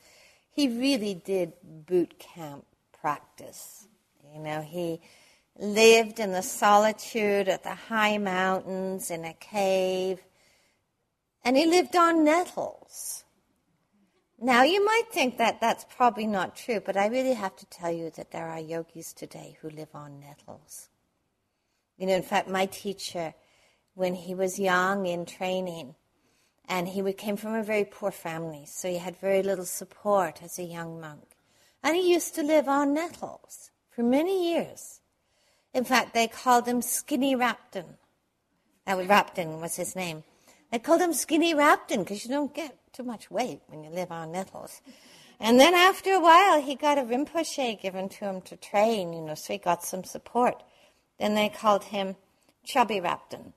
he 0.50 0.68
really 0.68 1.14
did 1.14 1.52
boot 1.62 2.18
camp 2.18 2.64
practice. 3.00 3.86
You 4.34 4.40
know, 4.40 4.62
he 4.62 5.00
lived 5.58 6.18
in 6.18 6.32
the 6.32 6.42
solitude 6.42 7.48
of 7.48 7.62
the 7.62 7.74
high 7.74 8.18
mountains 8.18 9.10
in 9.10 9.24
a 9.24 9.34
cave, 9.34 10.20
and 11.44 11.56
he 11.56 11.66
lived 11.66 11.94
on 11.94 12.24
nettles. 12.24 13.24
Now, 14.38 14.64
you 14.64 14.84
might 14.84 15.04
think 15.12 15.38
that 15.38 15.60
that's 15.60 15.86
probably 15.96 16.26
not 16.26 16.56
true, 16.56 16.80
but 16.84 16.96
I 16.96 17.06
really 17.06 17.32
have 17.32 17.56
to 17.56 17.66
tell 17.66 17.90
you 17.90 18.10
that 18.16 18.32
there 18.32 18.48
are 18.48 18.60
yogis 18.60 19.14
today 19.14 19.56
who 19.60 19.70
live 19.70 19.94
on 19.94 20.20
nettles. 20.20 20.90
You 21.96 22.06
know, 22.06 22.14
in 22.14 22.22
fact, 22.22 22.48
my 22.48 22.66
teacher, 22.66 23.32
when 23.96 24.14
he 24.14 24.34
was 24.34 24.58
young 24.58 25.06
in 25.06 25.24
training, 25.24 25.94
and 26.68 26.86
he 26.86 27.12
came 27.14 27.36
from 27.36 27.54
a 27.54 27.62
very 27.62 27.84
poor 27.84 28.10
family, 28.10 28.64
so 28.66 28.88
he 28.88 28.98
had 28.98 29.16
very 29.16 29.42
little 29.42 29.64
support 29.64 30.42
as 30.42 30.58
a 30.58 30.64
young 30.64 31.00
monk. 31.00 31.34
And 31.82 31.96
he 31.96 32.12
used 32.12 32.34
to 32.34 32.42
live 32.42 32.68
on 32.68 32.92
nettles 32.92 33.70
for 33.88 34.02
many 34.02 34.52
years. 34.52 35.00
In 35.72 35.84
fact, 35.84 36.12
they 36.12 36.28
called 36.28 36.66
him 36.66 36.82
Skinny 36.82 37.34
Rabten. 37.34 37.96
That 38.84 38.98
was 38.98 39.06
Rabten 39.06 39.62
was 39.62 39.76
his 39.76 39.96
name. 39.96 40.24
They 40.70 40.78
called 40.78 41.00
him 41.00 41.14
Skinny 41.14 41.54
Rabten 41.54 42.00
because 42.00 42.22
you 42.22 42.30
don't 42.30 42.54
get 42.54 42.76
too 42.92 43.02
much 43.02 43.30
weight 43.30 43.62
when 43.68 43.82
you 43.82 43.88
live 43.88 44.12
on 44.12 44.32
nettles. 44.32 44.82
And 45.40 45.58
then 45.58 45.72
after 45.74 46.12
a 46.12 46.20
while, 46.20 46.60
he 46.60 46.74
got 46.74 46.98
a 46.98 47.02
Rinpoche 47.02 47.80
given 47.80 48.10
to 48.10 48.26
him 48.26 48.42
to 48.42 48.56
train, 48.56 49.14
you 49.14 49.22
know, 49.22 49.34
so 49.34 49.54
he 49.54 49.58
got 49.58 49.84
some 49.84 50.04
support. 50.04 50.62
Then 51.18 51.34
they 51.34 51.48
called 51.48 51.84
him 51.84 52.16
Chubby 52.62 53.00
Rabten. 53.00 53.54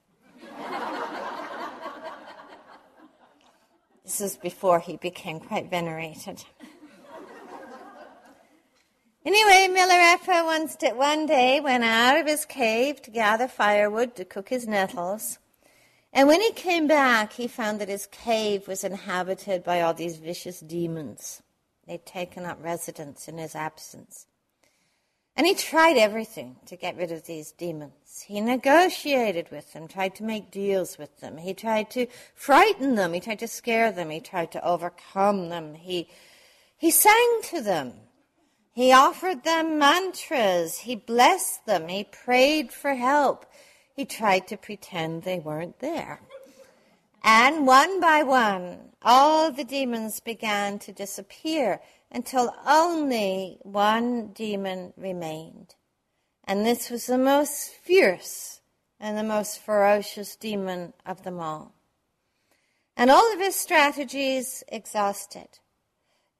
This 4.10 4.22
is 4.22 4.38
before 4.38 4.80
he 4.80 4.98
became 4.98 5.40
quite 5.40 5.70
venerated. 5.70 6.44
Anyway, 9.24 9.68
Milarepa 9.70 10.44
once 10.44 10.76
did, 10.76 10.98
one 10.98 11.28
day 11.28 11.60
went 11.60 11.84
out 11.84 12.20
of 12.20 12.26
his 12.26 12.44
cave 12.44 13.04
to 13.04 13.12
gather 13.12 13.48
firewood 13.48 14.16
to 14.16 14.26
cook 14.26 14.50
his 14.50 14.68
nettles. 14.68 15.38
And 16.12 16.28
when 16.28 16.42
he 16.42 16.52
came 16.54 16.88
back, 16.88 17.34
he 17.34 17.48
found 17.48 17.80
that 17.80 17.88
his 17.88 18.08
cave 18.08 18.68
was 18.68 18.84
inhabited 18.84 19.64
by 19.64 19.82
all 19.82 19.94
these 19.94 20.18
vicious 20.18 20.60
demons. 20.60 21.44
They'd 21.86 22.04
taken 22.04 22.46
up 22.46 22.58
residence 22.64 23.28
in 23.28 23.38
his 23.38 23.54
absence. 23.54 24.26
And 25.40 25.48
he 25.48 25.54
tried 25.54 25.96
everything 25.96 26.58
to 26.66 26.76
get 26.76 26.98
rid 26.98 27.14
of 27.14 27.26
these 27.26 27.54
demons. 27.54 28.26
He 28.28 28.42
negotiated 28.42 29.50
with 29.52 29.72
them, 29.72 29.88
tried 29.88 30.14
to 30.16 30.26
make 30.26 30.52
deals 30.52 30.98
with 30.98 31.22
them. 31.22 31.38
He 31.38 31.54
tried 31.54 31.90
to 31.92 32.08
frighten 32.36 32.96
them. 32.96 33.14
He 33.14 33.22
tried 33.22 33.40
to 33.40 33.48
scare 33.48 33.90
them. 33.90 34.10
He 34.10 34.20
tried 34.20 34.52
to 34.52 34.68
overcome 34.68 35.48
them. 35.48 35.76
He, 35.76 36.10
he 36.78 36.92
sang 36.92 37.40
to 37.44 37.62
them. 37.62 37.94
He 38.74 38.92
offered 38.92 39.46
them 39.46 39.80
mantras. 39.80 40.80
He 40.80 40.98
blessed 40.98 41.66
them. 41.66 41.88
He 41.88 42.04
prayed 42.04 42.74
for 42.74 42.96
help. 42.96 43.46
He 43.96 44.04
tried 44.04 44.46
to 44.50 44.58
pretend 44.58 45.24
they 45.24 45.40
weren't 45.40 45.80
there. 45.80 46.20
And 47.24 47.66
one 47.66 48.02
by 48.02 48.24
one, 48.24 48.90
all 49.02 49.54
the 49.54 49.64
demons 49.64 50.20
began 50.20 50.80
to 50.80 50.92
disappear 50.92 51.80
until 52.12 52.54
only 52.66 53.60
one 53.62 54.28
demon 54.28 54.94
remained. 54.98 55.76
And 56.44 56.66
this 56.66 56.90
was 56.90 57.06
the 57.06 57.18
most 57.18 57.70
fierce 57.70 58.62
and 59.00 59.18
the 59.18 59.24
most 59.24 59.60
ferocious 59.60 60.36
demon 60.36 60.94
of 61.06 61.24
them 61.24 61.40
all. 61.40 61.74
And 62.98 63.10
all 63.10 63.34
of 63.34 63.40
his 63.40 63.56
strategies 63.56 64.64
exhausted, 64.68 65.60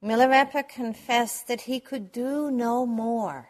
Milarepa 0.04 0.68
confessed 0.68 1.48
that 1.48 1.62
he 1.62 1.80
could 1.80 2.12
do 2.12 2.52
no 2.52 2.86
more. 2.86 3.50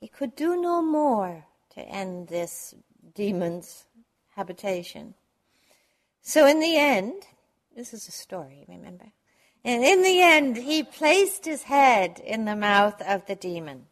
He 0.00 0.08
could 0.08 0.36
do 0.36 0.60
no 0.60 0.82
more 0.82 1.46
to 1.70 1.80
end 1.80 2.28
this 2.28 2.74
demon's 3.14 3.86
habitation. 4.36 5.14
So 6.22 6.46
in 6.46 6.60
the 6.60 6.76
end, 6.76 7.22
this 7.74 7.92
is 7.92 8.06
a 8.06 8.12
story, 8.12 8.64
remember? 8.68 9.12
And 9.64 9.82
in 9.82 10.02
the 10.02 10.20
end, 10.20 10.58
he 10.58 10.82
placed 10.82 11.46
his 11.46 11.62
head 11.62 12.20
in 12.24 12.44
the 12.44 12.56
mouth 12.56 13.00
of 13.00 13.26
the 13.26 13.34
demon 13.34 13.86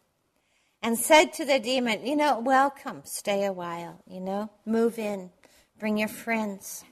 and 0.83 0.99
said 0.99 1.33
to 1.33 1.45
the 1.45 1.59
demon, 1.59 2.05
You 2.05 2.15
know, 2.15 2.39
welcome, 2.39 3.01
stay 3.05 3.45
a 3.45 3.53
while, 3.53 4.01
you 4.05 4.19
know, 4.19 4.51
move 4.65 4.99
in, 4.99 5.31
bring 5.79 5.97
your 5.97 6.09
friends. 6.09 6.83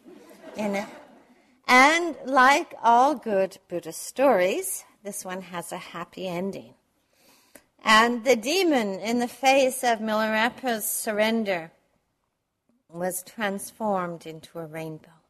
In 0.58 0.86
And 1.68 2.16
like 2.26 2.74
all 2.82 3.16
good 3.16 3.58
Buddhist 3.68 4.02
stories, 4.02 4.84
this 5.04 5.24
one 5.24 5.42
has 5.42 5.72
a 5.72 5.78
happy 5.78 6.28
ending. 6.28 6.74
And 7.84 8.24
the 8.24 8.36
demon, 8.36 9.00
in 9.00 9.20
the 9.20 9.28
face 9.28 9.84
of 9.84 10.02
Milarepa's 10.02 10.86
surrender, 10.86 11.72
was 12.90 13.24
transformed 13.24 14.26
into 14.26 14.60
a 14.60 14.66
rainbow. 14.66 15.21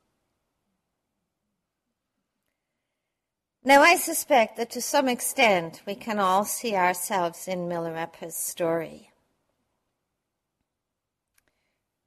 Now, 3.63 3.84
I 3.84 3.96
suspect 3.98 4.58
that 4.58 4.72
to 4.72 4.82
some 4.82 5.08
extent 5.08 5.84
we 5.86 5.94
can 5.94 6.18
all 6.18 6.46
see 6.46 6.74
ourselves 6.74 7.48
in 7.48 7.68
Milarepa's 7.68 8.36
story. 8.36 9.12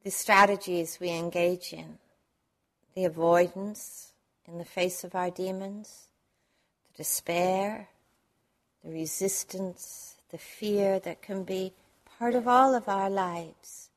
The 0.02 0.10
strategies 0.10 0.98
we 1.00 1.10
engage 1.10 1.72
in, 1.72 1.98
the 2.96 3.04
avoidance 3.04 4.14
in 4.48 4.58
the 4.58 4.64
face 4.64 5.04
of 5.04 5.14
our 5.14 5.30
demons, 5.30 6.08
the 6.90 7.04
despair, 7.04 7.88
the 8.82 8.90
resistance, 8.90 10.16
the 10.30 10.38
fear 10.38 10.98
that 10.98 11.22
can 11.22 11.44
be 11.44 11.72
part 12.18 12.34
of 12.34 12.48
all 12.48 12.74
of 12.74 12.88
our 12.88 13.08
lives. 13.08 13.90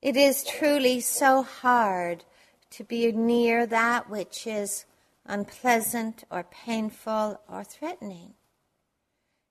It 0.00 0.16
is 0.16 0.42
truly 0.42 1.00
so 1.00 1.42
hard 1.42 2.24
to 2.70 2.82
be 2.82 3.12
near 3.12 3.66
that 3.66 4.08
which 4.08 4.46
is 4.46 4.86
unpleasant 5.30 6.24
or 6.30 6.42
painful 6.42 7.40
or 7.48 7.64
threatening. 7.64 8.34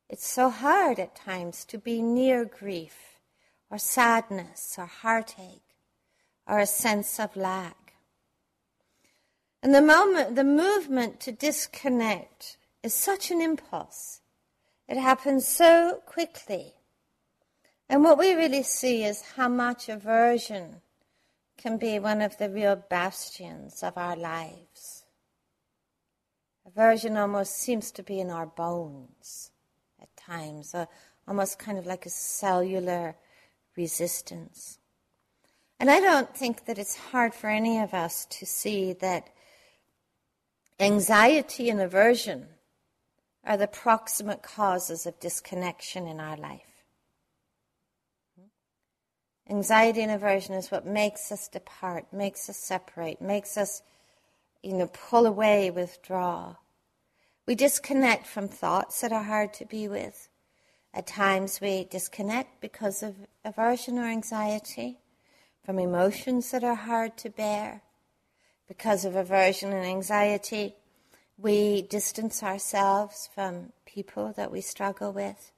It's 0.09 0.27
so 0.27 0.49
hard 0.49 0.99
at 0.99 1.15
times 1.15 1.65
to 1.65 1.77
be 1.77 2.01
near 2.01 2.43
grief 2.45 3.19
or 3.69 3.77
sadness 3.77 4.75
or 4.77 4.85
heartache 4.85 5.75
or 6.47 6.59
a 6.59 6.65
sense 6.65 7.19
of 7.19 7.35
lack. 7.35 7.93
And 9.61 9.73
the 9.73 9.81
moment, 9.81 10.35
the 10.35 10.43
movement 10.43 11.19
to 11.21 11.31
disconnect 11.31 12.57
is 12.81 12.93
such 12.93 13.29
an 13.29 13.41
impulse. 13.41 14.21
It 14.87 14.97
happens 14.97 15.47
so 15.47 16.01
quickly. 16.05 16.73
And 17.87 18.03
what 18.03 18.17
we 18.17 18.33
really 18.33 18.63
see 18.63 19.03
is 19.03 19.33
how 19.35 19.49
much 19.49 19.89
aversion 19.89 20.81
can 21.57 21.77
be 21.77 21.99
one 21.99 22.21
of 22.21 22.37
the 22.37 22.49
real 22.49 22.75
bastions 22.75 23.83
of 23.83 23.97
our 23.97 24.15
lives. 24.15 24.98
Aversion 26.75 27.17
almost 27.17 27.57
seems 27.57 27.91
to 27.91 28.03
be 28.03 28.19
in 28.19 28.29
our 28.29 28.45
bones 28.45 29.49
at 29.99 30.15
times, 30.15 30.75
uh, 30.75 30.85
almost 31.27 31.57
kind 31.57 31.79
of 31.79 31.87
like 31.87 32.05
a 32.05 32.11
cellular 32.11 33.15
resistance. 33.75 34.77
And 35.79 35.89
I 35.89 35.99
don't 35.99 36.35
think 36.35 36.65
that 36.65 36.77
it's 36.77 36.95
hard 36.95 37.33
for 37.33 37.49
any 37.49 37.79
of 37.79 37.95
us 37.95 38.25
to 38.25 38.45
see 38.45 38.93
that 38.93 39.29
anxiety 40.79 41.71
and 41.71 41.81
aversion 41.81 42.49
are 43.43 43.57
the 43.57 43.67
proximate 43.67 44.43
causes 44.43 45.07
of 45.07 45.19
disconnection 45.19 46.05
in 46.05 46.19
our 46.19 46.37
life. 46.37 46.83
Anxiety 49.49 50.01
and 50.01 50.11
aversion 50.11 50.53
is 50.53 50.69
what 50.69 50.85
makes 50.85 51.31
us 51.31 51.47
depart, 51.47 52.13
makes 52.13 52.47
us 52.47 52.57
separate, 52.57 53.19
makes 53.19 53.57
us 53.57 53.81
you 54.63 54.73
know, 54.73 54.87
pull 54.87 55.25
away, 55.25 55.71
withdraw. 55.71 56.55
We 57.45 57.55
disconnect 57.55 58.27
from 58.27 58.47
thoughts 58.47 59.01
that 59.01 59.11
are 59.11 59.23
hard 59.23 59.53
to 59.55 59.65
be 59.65 59.87
with. 59.87 60.29
At 60.93 61.07
times 61.07 61.59
we 61.61 61.83
disconnect 61.83 62.61
because 62.61 63.03
of 63.03 63.15
aversion 63.45 63.97
or 63.97 64.05
anxiety 64.05 64.99
from 65.63 65.79
emotions 65.79 66.51
that 66.51 66.63
are 66.63 66.75
hard 66.75 67.15
to 67.17 67.29
bear. 67.29 67.81
Because 68.67 69.05
of 69.05 69.15
aversion 69.15 69.71
and 69.71 69.85
anxiety, 69.85 70.75
we 71.37 71.81
distance 71.83 72.43
ourselves 72.43 73.29
from 73.33 73.71
people 73.85 74.33
that 74.35 74.51
we 74.51 74.61
struggle 74.61 75.11
with, 75.11 75.51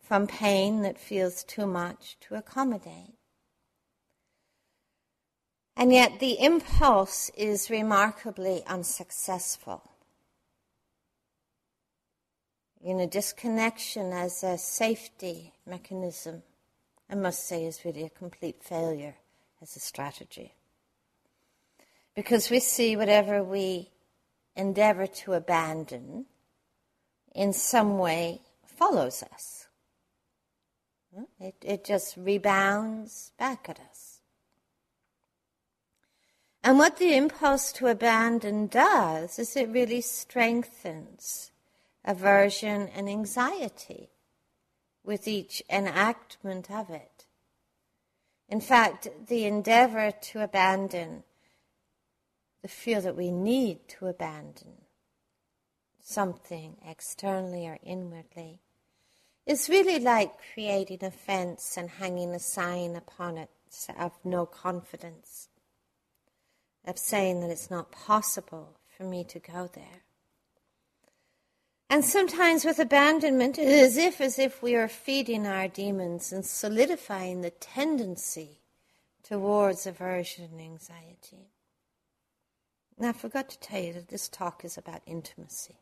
from 0.00 0.26
pain 0.26 0.82
that 0.82 0.98
feels 0.98 1.44
too 1.44 1.66
much 1.66 2.16
to 2.20 2.34
accommodate. 2.34 3.15
And 5.76 5.92
yet 5.92 6.20
the 6.20 6.40
impulse 6.40 7.30
is 7.36 7.68
remarkably 7.68 8.62
unsuccessful. 8.66 9.82
You 12.82 12.94
know, 12.94 13.06
disconnection 13.06 14.12
as 14.12 14.42
a 14.42 14.56
safety 14.56 15.52
mechanism, 15.66 16.42
I 17.10 17.14
must 17.14 17.46
say, 17.46 17.64
is 17.64 17.84
really 17.84 18.04
a 18.04 18.10
complete 18.10 18.62
failure 18.62 19.16
as 19.60 19.76
a 19.76 19.80
strategy. 19.80 20.54
Because 22.14 22.48
we 22.48 22.60
see 22.60 22.96
whatever 22.96 23.44
we 23.44 23.90
endeavor 24.54 25.06
to 25.06 25.34
abandon 25.34 26.24
in 27.34 27.52
some 27.52 27.98
way 27.98 28.40
follows 28.64 29.22
us. 29.22 29.66
Hmm? 31.14 31.24
It, 31.38 31.56
it 31.60 31.84
just 31.84 32.16
rebounds 32.16 33.32
back 33.38 33.68
at 33.68 33.78
us. 33.78 34.15
And 36.66 36.78
what 36.80 36.96
the 36.96 37.16
impulse 37.16 37.70
to 37.74 37.86
abandon 37.86 38.66
does 38.66 39.38
is 39.38 39.54
it 39.54 39.68
really 39.68 40.00
strengthens 40.00 41.52
aversion 42.04 42.88
and 42.88 43.08
anxiety 43.08 44.10
with 45.04 45.28
each 45.28 45.62
enactment 45.70 46.68
of 46.68 46.90
it. 46.90 47.26
In 48.48 48.60
fact, 48.60 49.06
the 49.28 49.44
endeavor 49.44 50.10
to 50.10 50.42
abandon 50.42 51.22
the 52.62 52.68
fear 52.68 53.00
that 53.00 53.16
we 53.16 53.30
need 53.30 53.86
to 53.90 54.08
abandon 54.08 54.86
something 56.00 56.78
externally 56.84 57.68
or 57.68 57.78
inwardly 57.84 58.58
is 59.46 59.68
really 59.68 60.00
like 60.00 60.32
creating 60.52 61.04
a 61.04 61.12
fence 61.12 61.76
and 61.76 61.90
hanging 61.90 62.34
a 62.34 62.40
sign 62.40 62.96
upon 62.96 63.38
it 63.38 63.50
of 63.96 64.10
no 64.24 64.46
confidence 64.46 65.48
of 66.86 66.98
saying 66.98 67.40
that 67.40 67.50
it's 67.50 67.70
not 67.70 67.92
possible 67.92 68.78
for 68.96 69.04
me 69.04 69.24
to 69.24 69.38
go 69.38 69.68
there. 69.72 70.02
And 71.88 72.04
sometimes 72.04 72.64
with 72.64 72.78
abandonment, 72.78 73.58
it 73.58 73.68
is 73.68 73.92
as 73.92 73.96
if 73.96 74.20
as 74.20 74.38
if 74.38 74.62
we 74.62 74.74
are 74.74 74.88
feeding 74.88 75.46
our 75.46 75.68
demons 75.68 76.32
and 76.32 76.44
solidifying 76.44 77.42
the 77.42 77.50
tendency 77.50 78.60
towards 79.22 79.86
aversion 79.86 80.48
and 80.52 80.60
anxiety. 80.60 81.50
Now 82.98 83.10
I 83.10 83.12
forgot 83.12 83.48
to 83.50 83.60
tell 83.60 83.80
you 83.80 83.92
that 83.92 84.08
this 84.08 84.28
talk 84.28 84.64
is 84.64 84.76
about 84.76 85.02
intimacy. 85.06 85.76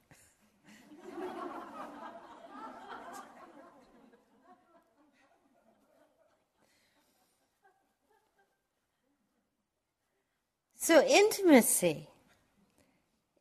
So, 10.86 11.02
intimacy 11.02 12.08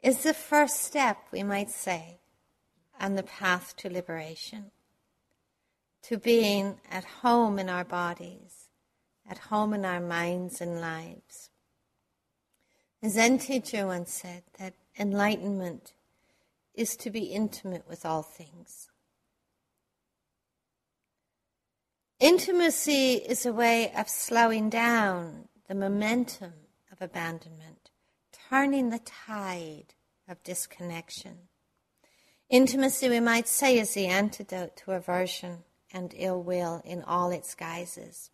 is 0.02 0.24
the 0.24 0.34
first 0.34 0.82
step, 0.82 1.18
we 1.30 1.44
might 1.44 1.70
say, 1.70 2.22
on 3.02 3.16
the 3.16 3.24
path 3.24 3.76
to 3.80 3.90
liberation, 3.90 4.72
to 6.04 6.18
being 6.18 6.80
at 6.90 7.04
home 7.04 7.60
in 7.60 7.68
our 7.68 7.84
bodies, 7.84 8.70
at 9.30 9.40
home 9.40 9.74
in 9.74 9.84
our 9.84 10.00
minds 10.00 10.62
and 10.62 10.80
lives. 10.80 11.50
A 13.04 13.10
Zen 13.10 13.40
teacher 13.40 13.88
once 13.88 14.14
said 14.14 14.44
that 14.58 14.76
enlightenment 14.98 15.92
is 16.74 16.96
to 16.96 17.10
be 17.10 17.26
intimate 17.26 17.84
with 17.90 18.06
all 18.06 18.24
things. 18.24 18.90
Intimacy 22.22 23.16
is 23.16 23.46
a 23.46 23.52
way 23.52 23.92
of 23.98 24.08
slowing 24.08 24.70
down 24.70 25.50
the 25.68 25.76
momentum 25.76 26.54
of 26.94 27.02
abandonment, 27.02 27.90
turning 28.50 28.90
the 28.90 29.00
tide 29.00 29.96
of 30.30 30.44
disconnection. 30.44 31.50
Intimacy, 32.50 33.10
we 33.10 33.20
might 33.20 33.48
say, 33.48 33.80
is 33.80 33.96
the 33.96 34.06
antidote 34.06 34.78
to 34.78 34.92
aversion 34.92 35.64
and 35.92 36.14
ill 36.16 36.42
will 36.42 36.84
in 36.86 37.02
all 37.02 37.32
its 37.32 37.56
guises. 37.56 38.30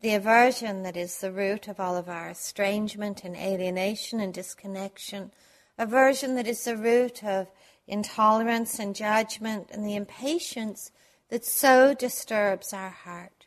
The 0.00 0.14
aversion 0.14 0.84
that 0.84 0.96
is 0.96 1.18
the 1.18 1.32
root 1.32 1.66
of 1.66 1.80
all 1.80 1.96
of 1.96 2.08
our 2.08 2.28
estrangement 2.28 3.24
and 3.24 3.34
alienation 3.34 4.20
and 4.20 4.32
disconnection, 4.32 5.32
aversion 5.76 6.36
that 6.36 6.46
is 6.46 6.64
the 6.64 6.76
root 6.76 7.24
of 7.24 7.50
intolerance 7.88 8.78
and 8.78 8.94
judgment 8.94 9.70
and 9.72 9.84
the 9.84 9.96
impatience 9.96 10.92
that 11.28 11.44
so 11.44 11.92
disturbs 11.92 12.72
our 12.72 12.90
heart. 12.90 13.37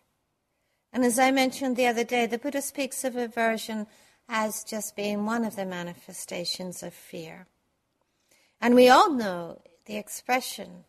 And 0.93 1.05
as 1.05 1.17
I 1.17 1.31
mentioned 1.31 1.75
the 1.75 1.87
other 1.87 2.03
day, 2.03 2.25
the 2.25 2.37
Buddha 2.37 2.61
speaks 2.61 3.03
of 3.03 3.15
aversion 3.15 3.87
as 4.27 4.63
just 4.63 4.95
being 4.95 5.25
one 5.25 5.45
of 5.45 5.55
the 5.55 5.65
manifestations 5.65 6.83
of 6.83 6.93
fear. 6.93 7.47
And 8.59 8.75
we 8.75 8.89
all 8.89 9.11
know 9.11 9.61
the 9.85 9.97
expression 9.97 10.85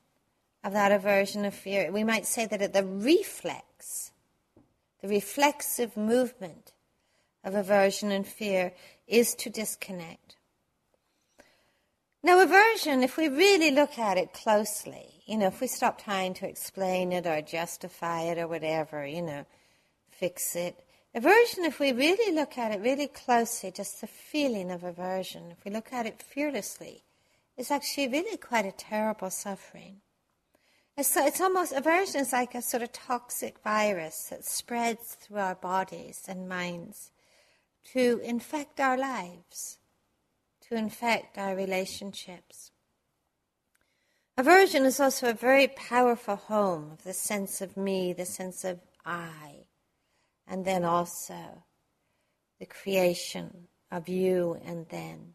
of 0.65 0.73
that 0.73 0.93
aversion 0.93 1.45
of 1.45 1.55
fear. 1.55 1.91
We 1.91 2.05
might 2.05 2.27
say 2.27 2.47
that 2.47 2.73
the 2.73 2.85
reflex, 2.85 4.13
the 5.01 5.09
reflexive 5.09 5.97
movement 5.97 6.73
of 7.45 7.55
aversion 7.55 8.13
and 8.13 8.27
fear 8.27 8.73
is 9.07 9.35
to 9.37 9.51
disconnect. 9.51 10.37
Now, 12.23 12.41
aversion, 12.41 13.03
if 13.03 13.17
we 13.17 13.29
really 13.29 13.73
look 13.73 13.99
at 13.99 14.17
it 14.17 14.33
closely, 14.33 15.23
you 15.27 15.37
know, 15.37 15.49
if 15.49 15.61
we 15.61 15.67
stop 15.67 16.01
trying 16.01 16.35
to 16.35 16.49
explain 16.49 17.11
it 17.11 17.27
or 17.27 17.43
justify 17.43 18.23
it 18.23 18.39
or 18.39 18.47
whatever, 18.47 19.05
you 19.05 19.23
know, 19.23 19.45
fix 20.23 20.55
it, 20.55 20.77
Aversion, 21.17 21.65
if 21.65 21.81
we 21.81 21.91
really 21.91 22.33
look 22.33 22.57
at 22.57 22.71
it 22.71 22.81
really 22.81 23.09
closely, 23.09 23.73
just 23.73 24.01
the 24.01 24.07
feeling 24.07 24.71
of 24.71 24.85
aversion, 24.85 25.51
if 25.51 25.65
we 25.65 25.73
look 25.73 25.93
at 25.93 26.07
it 26.07 26.23
fearlessly, 26.23 27.03
is 27.57 27.73
actually 27.73 28.07
really 28.07 28.37
quite 28.37 28.65
a 28.65 28.71
terrible 28.71 29.29
suffering. 29.29 29.97
It's, 30.97 31.17
it's 31.17 31.41
almost, 31.41 31.73
aversion 31.73 32.21
is 32.21 32.33
like 32.33 32.55
a 32.55 32.63
sort 32.63 32.85
of 32.85 32.93
toxic 32.93 33.59
virus 33.65 34.29
that 34.31 34.45
spreads 34.45 35.17
through 35.17 35.39
our 35.39 35.57
bodies 35.57 36.23
and 36.29 36.49
minds 36.49 37.11
to 37.93 38.21
infect 38.23 38.79
our 38.79 38.97
lives, 38.97 39.79
to 40.69 40.77
infect 40.77 41.37
our 41.37 41.57
relationships. 41.57 42.71
Aversion 44.39 44.85
is 44.85 45.01
also 45.01 45.29
a 45.29 45.35
very 45.35 45.67
powerful 45.67 46.37
home 46.37 46.93
of 46.93 47.03
the 47.03 47.13
sense 47.13 47.61
of 47.61 47.77
me, 47.77 48.13
the 48.13 48.25
sense 48.25 48.65
of 48.65 48.79
I 49.05 49.65
and 50.47 50.65
then 50.65 50.85
also 50.85 51.65
the 52.59 52.67
creation 52.67 53.69
of 53.91 54.09
you 54.09 54.59
and 54.65 54.87
then. 54.89 55.35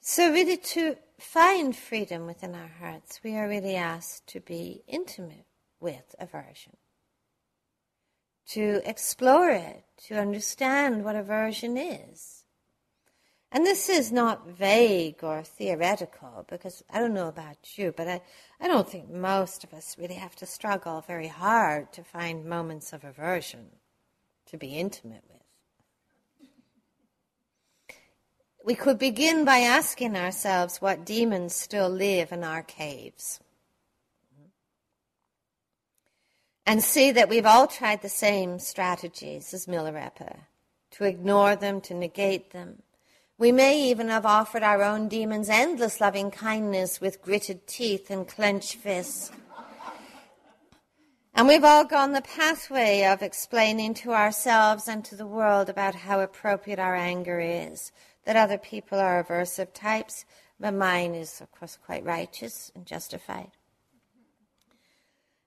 So, 0.00 0.32
really, 0.32 0.56
to 0.56 0.96
find 1.18 1.76
freedom 1.76 2.26
within 2.26 2.54
our 2.54 2.72
hearts, 2.80 3.20
we 3.22 3.36
are 3.36 3.48
really 3.48 3.76
asked 3.76 4.26
to 4.28 4.40
be 4.40 4.82
intimate 4.88 5.46
with 5.80 6.14
aversion, 6.18 6.76
to 8.48 8.80
explore 8.84 9.50
it, 9.50 9.84
to 10.08 10.18
understand 10.18 11.04
what 11.04 11.14
aversion 11.14 11.76
is 11.76 12.41
and 13.52 13.66
this 13.66 13.90
is 13.90 14.10
not 14.10 14.48
vague 14.48 15.22
or 15.22 15.42
theoretical, 15.42 16.46
because 16.48 16.82
I 16.90 16.98
don't 16.98 17.12
know 17.12 17.28
about 17.28 17.76
you, 17.76 17.92
but 17.94 18.08
I, 18.08 18.22
I 18.58 18.66
don't 18.66 18.88
think 18.88 19.10
most 19.10 19.62
of 19.62 19.74
us 19.74 19.98
really 19.98 20.14
have 20.14 20.34
to 20.36 20.46
struggle 20.46 21.04
very 21.06 21.28
hard 21.28 21.92
to 21.92 22.02
find 22.02 22.46
moments 22.46 22.94
of 22.94 23.04
aversion 23.04 23.66
to 24.46 24.56
be 24.56 24.78
intimate 24.78 25.22
with. 25.28 25.42
We 28.64 28.74
could 28.74 28.98
begin 28.98 29.44
by 29.44 29.58
asking 29.58 30.16
ourselves 30.16 30.80
what 30.80 31.04
demons 31.04 31.54
still 31.54 31.90
live 31.90 32.32
in 32.32 32.44
our 32.44 32.62
caves. 32.62 33.40
And 36.64 36.82
see 36.82 37.10
that 37.10 37.28
we've 37.28 37.44
all 37.44 37.66
tried 37.66 38.00
the 38.00 38.08
same 38.08 38.58
strategies 38.58 39.52
as 39.52 39.66
Milarepa 39.66 40.36
to 40.92 41.04
ignore 41.04 41.56
them, 41.56 41.80
to 41.82 41.92
negate 41.92 42.52
them 42.52 42.82
we 43.42 43.50
may 43.50 43.90
even 43.90 44.06
have 44.06 44.24
offered 44.24 44.62
our 44.62 44.84
own 44.84 45.08
demons 45.08 45.48
endless 45.48 46.00
loving 46.00 46.30
kindness 46.30 47.00
with 47.00 47.20
gritted 47.20 47.66
teeth 47.66 48.08
and 48.08 48.28
clenched 48.28 48.76
fists. 48.76 49.32
And 51.34 51.48
we've 51.48 51.64
all 51.64 51.84
gone 51.84 52.12
the 52.12 52.22
pathway 52.22 53.02
of 53.02 53.20
explaining 53.20 53.94
to 53.94 54.12
ourselves 54.12 54.86
and 54.86 55.04
to 55.06 55.16
the 55.16 55.26
world 55.26 55.68
about 55.68 55.96
how 55.96 56.20
appropriate 56.20 56.78
our 56.78 56.94
anger 56.94 57.40
is, 57.40 57.90
that 58.26 58.36
other 58.36 58.58
people 58.58 59.00
are 59.00 59.24
aversive 59.24 59.72
types, 59.74 60.24
but 60.60 60.72
mine 60.72 61.16
is, 61.16 61.40
of 61.40 61.50
course, 61.50 61.76
quite 61.84 62.04
righteous 62.04 62.70
and 62.76 62.86
justified. 62.86 63.50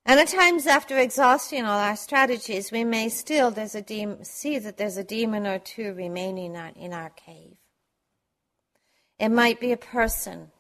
And 0.05 0.19
at 0.19 0.27
times, 0.27 0.67
after 0.67 0.97
exhausting 0.97 1.63
all 1.63 1.79
our 1.79 1.95
strategies, 1.95 2.73
we 2.73 2.83
may 2.83 3.07
still 3.07 3.51
there's 3.51 3.73
a 3.73 3.81
de- 3.81 4.25
see 4.25 4.59
that 4.59 4.75
there's 4.75 4.97
a 4.97 5.03
demon 5.05 5.47
or 5.47 5.59
two 5.59 5.93
remaining 5.93 6.57
in 6.75 6.91
our 6.91 7.11
cave. 7.11 7.55
It 9.17 9.29
might 9.29 9.61
be 9.61 9.71
a 9.71 9.77
person, 9.77 10.51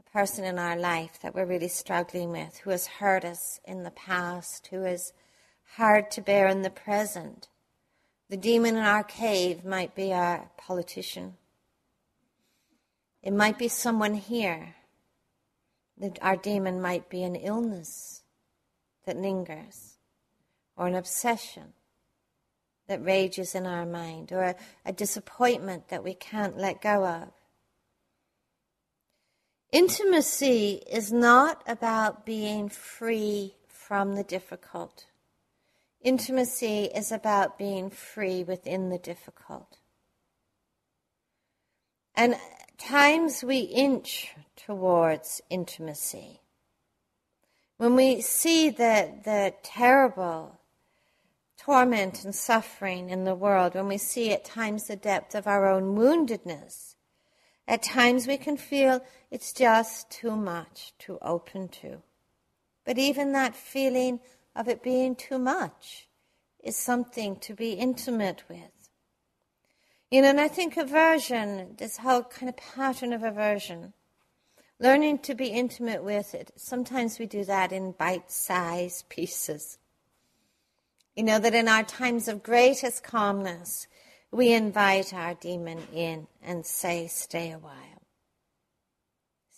a 0.00 0.10
person 0.10 0.44
in 0.44 0.58
our 0.58 0.76
life 0.76 1.20
that 1.22 1.34
we're 1.34 1.44
really 1.44 1.68
struggling 1.68 2.32
with, 2.32 2.58
who 2.58 2.70
has 2.70 2.86
hurt 2.86 3.24
us 3.24 3.60
in 3.64 3.84
the 3.84 3.92
past, 3.92 4.66
who 4.68 4.84
is 4.84 5.12
hard 5.76 6.10
to 6.12 6.20
bear 6.20 6.48
in 6.48 6.62
the 6.62 6.70
present. 6.70 7.48
The 8.28 8.36
demon 8.36 8.76
in 8.76 8.82
our 8.82 9.04
cave 9.04 9.64
might 9.64 9.94
be 9.94 10.12
our 10.12 10.50
politician. 10.56 11.34
It 13.22 13.32
might 13.32 13.56
be 13.56 13.68
someone 13.68 14.14
here. 14.14 14.74
Our 16.20 16.36
demon 16.36 16.82
might 16.82 17.08
be 17.08 17.22
an 17.22 17.36
illness 17.36 18.22
that 19.06 19.16
lingers, 19.16 19.98
or 20.76 20.88
an 20.88 20.96
obsession 20.96 21.74
that 22.88 23.04
rages 23.04 23.54
in 23.54 23.64
our 23.64 23.86
mind, 23.86 24.32
or 24.32 24.42
a, 24.42 24.56
a 24.84 24.92
disappointment 24.92 25.88
that 25.88 26.02
we 26.02 26.14
can't 26.14 26.58
let 26.58 26.82
go 26.82 27.06
of. 27.06 27.30
Intimacy 29.74 30.84
is 30.88 31.12
not 31.12 31.64
about 31.66 32.24
being 32.24 32.68
free 32.68 33.56
from 33.66 34.14
the 34.14 34.22
difficult. 34.22 35.06
Intimacy 36.00 36.84
is 36.94 37.10
about 37.10 37.58
being 37.58 37.90
free 37.90 38.44
within 38.44 38.90
the 38.90 38.98
difficult. 38.98 39.78
And 42.14 42.36
times 42.78 43.42
we 43.42 43.62
inch 43.62 44.36
towards 44.54 45.40
intimacy. 45.50 46.38
When 47.76 47.96
we 47.96 48.20
see 48.20 48.70
the, 48.70 49.12
the 49.24 49.54
terrible 49.64 50.60
torment 51.58 52.22
and 52.22 52.32
suffering 52.32 53.10
in 53.10 53.24
the 53.24 53.34
world, 53.34 53.74
when 53.74 53.88
we 53.88 53.98
see 53.98 54.32
at 54.32 54.44
times 54.44 54.86
the 54.86 54.94
depth 54.94 55.34
of 55.34 55.48
our 55.48 55.66
own 55.66 55.96
woundedness, 55.96 56.93
at 57.66 57.82
times 57.82 58.26
we 58.26 58.36
can 58.36 58.56
feel 58.56 59.04
it's 59.30 59.52
just 59.52 60.10
too 60.10 60.36
much 60.36 60.92
to 61.00 61.18
open 61.22 61.68
to. 61.68 62.02
But 62.84 62.98
even 62.98 63.32
that 63.32 63.56
feeling 63.56 64.20
of 64.54 64.68
it 64.68 64.82
being 64.82 65.16
too 65.16 65.38
much 65.38 66.08
is 66.62 66.76
something 66.76 67.36
to 67.36 67.54
be 67.54 67.72
intimate 67.72 68.44
with. 68.48 68.58
You 70.10 70.22
know, 70.22 70.30
and 70.30 70.40
I 70.40 70.48
think 70.48 70.76
aversion, 70.76 71.74
this 71.78 71.96
whole 71.98 72.22
kind 72.22 72.48
of 72.48 72.56
pattern 72.56 73.12
of 73.12 73.22
aversion, 73.22 73.94
learning 74.78 75.18
to 75.20 75.34
be 75.34 75.46
intimate 75.48 76.04
with 76.04 76.34
it, 76.34 76.52
sometimes 76.56 77.18
we 77.18 77.26
do 77.26 77.44
that 77.44 77.72
in 77.72 77.92
bite 77.92 78.30
sized 78.30 79.08
pieces. 79.08 79.78
You 81.16 81.22
know, 81.22 81.38
that 81.38 81.54
in 81.54 81.68
our 81.68 81.84
times 81.84 82.28
of 82.28 82.42
greatest 82.42 83.02
calmness, 83.02 83.86
we 84.34 84.52
invite 84.52 85.14
our 85.14 85.34
demon 85.34 85.78
in 85.94 86.26
and 86.42 86.66
say, 86.66 87.06
Stay 87.06 87.52
a 87.52 87.58
while. 87.58 88.02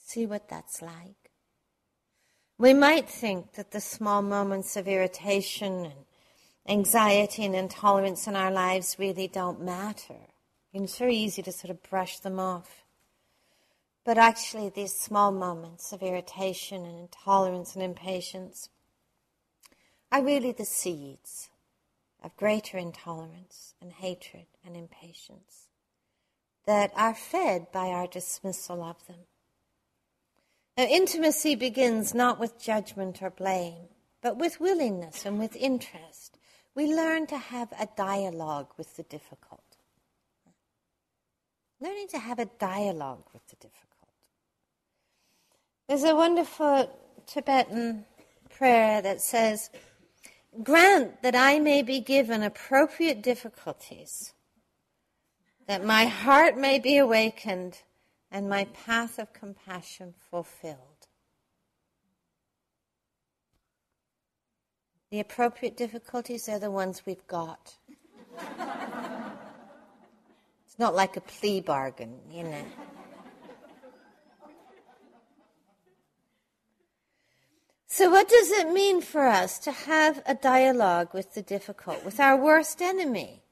See 0.05 0.27
what 0.27 0.51
that's 0.51 0.83
like. 0.83 1.31
We 2.59 2.75
might 2.75 3.09
think 3.09 3.55
that 3.55 3.71
the 3.71 3.81
small 3.81 4.21
moments 4.21 4.77
of 4.77 4.87
irritation 4.87 5.87
and 5.87 6.05
anxiety 6.69 7.47
and 7.47 7.57
intolerance 7.57 8.27
in 8.27 8.37
our 8.37 8.51
lives 8.51 8.97
really 8.99 9.29
don't 9.29 9.63
matter. 9.63 10.29
It's 10.75 10.99
very 10.99 11.17
easy 11.17 11.41
to 11.43 11.53
sort 11.53 11.71
of 11.71 11.83
brush 11.83 12.19
them 12.19 12.39
off. 12.39 12.85
But 14.05 14.19
actually, 14.19 14.69
these 14.69 14.95
small 14.95 15.33
moments 15.33 15.91
of 15.93 16.03
irritation 16.03 16.85
and 16.85 16.99
intolerance 17.01 17.75
and 17.75 17.83
impatience 17.83 18.69
are 20.13 20.23
really 20.23 20.53
the 20.53 20.67
seeds 20.67 21.49
of 22.23 22.37
greater 22.37 22.79
intolerance 22.79 23.75
and 23.81 23.93
hatred 23.93 24.47
and 24.65 24.77
impatience 24.77 25.69
that 26.67 26.91
are 26.97 27.15
fed 27.15 27.71
by 27.73 27.89
our 27.89 28.07
dismissal 28.07 28.83
of 28.83 29.07
them. 29.07 29.27
Now, 30.77 30.85
intimacy 30.85 31.55
begins 31.55 32.15
not 32.15 32.39
with 32.39 32.61
judgment 32.61 33.23
or 33.23 33.31
blame, 33.31 33.89
but 34.21 34.37
with 34.37 34.61
willingness 34.61 35.25
and 35.25 35.39
with 35.39 35.57
interest. 35.57 36.39
We 36.75 36.93
learn 36.95 37.27
to 37.29 37.39
have 37.39 37.73
a 37.73 37.89
dialogue 37.97 38.73
with 38.77 38.97
the 38.97 39.05
difficult. 39.05 39.63
Learning 41.81 42.09
to 42.09 42.19
have 42.19 42.39
a 42.39 42.51
dialogue 42.59 43.25
with 43.33 43.47
the 43.49 43.57
difficult. 43.57 44.11
There's 45.89 46.05
a 46.05 46.17
wonderful 46.17 46.91
Tibetan 47.27 48.05
prayer 48.51 49.01
that 49.01 49.21
says, 49.21 49.71
Grant 50.63 51.23
that 51.23 51.35
I 51.35 51.59
may 51.59 51.83
be 51.83 52.01
given 52.01 52.43
appropriate 52.43 53.23
difficulties, 53.23 54.33
that 55.67 55.85
my 55.85 56.07
heart 56.07 56.57
may 56.57 56.79
be 56.79 56.97
awakened 56.97 57.83
and 58.31 58.49
my 58.49 58.65
path 58.67 59.19
of 59.19 59.33
compassion 59.33 60.15
fulfilled. 60.31 61.09
The 65.11 65.21
appropriate 65.21 65.77
difficulties 65.77 66.49
are 66.49 66.59
the 66.59 66.71
ones 66.71 67.03
we've 67.07 67.27
got. 67.27 67.77
it's 70.67 70.79
not 70.79 70.95
like 70.95 71.17
a 71.17 71.21
plea 71.21 71.61
bargain, 71.61 72.19
you 72.31 72.45
know. 72.45 72.65
So, 77.97 78.11
what 78.11 78.29
does 78.29 78.51
it 78.51 78.71
mean 78.71 79.01
for 79.01 79.27
us 79.27 79.59
to 79.61 79.73
have 79.73 80.23
a 80.27 80.35
dialogue 80.35 81.15
with 81.15 81.33
the 81.33 81.41
difficult, 81.41 82.05
with 82.05 82.21
our 82.21 82.37
worst 82.37 82.83
enemy? 82.83 83.43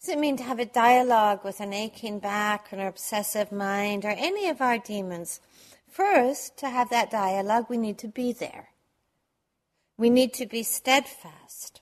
does 0.00 0.08
it 0.08 0.18
mean 0.18 0.36
to 0.38 0.42
have 0.42 0.58
a 0.58 0.66
dialogue 0.66 1.44
with 1.44 1.60
an 1.60 1.72
aching 1.72 2.18
back 2.18 2.72
an 2.72 2.80
obsessive 2.80 3.52
mind 3.52 4.04
or 4.04 4.10
any 4.10 4.48
of 4.48 4.60
our 4.60 4.76
demons? 4.76 5.40
First, 5.88 6.56
to 6.56 6.68
have 6.68 6.90
that 6.90 7.12
dialogue, 7.12 7.66
we 7.68 7.76
need 7.76 7.96
to 7.98 8.08
be 8.08 8.32
there. 8.32 8.70
We 9.96 10.10
need 10.10 10.34
to 10.34 10.46
be 10.46 10.64
steadfast. 10.64 11.80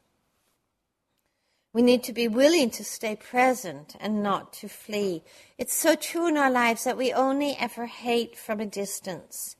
We 1.72 1.80
need 1.80 2.02
to 2.04 2.12
be 2.12 2.28
willing 2.28 2.68
to 2.72 2.84
stay 2.84 3.16
present 3.16 3.96
and 3.98 4.22
not 4.22 4.52
to 4.60 4.68
flee. 4.68 5.22
It's 5.56 5.72
so 5.72 5.94
true 5.94 6.26
in 6.26 6.36
our 6.36 6.50
lives 6.50 6.84
that 6.84 6.98
we 6.98 7.14
only 7.14 7.56
ever 7.58 7.86
hate 7.86 8.36
from 8.36 8.60
a 8.60 8.66
distance 8.66 9.56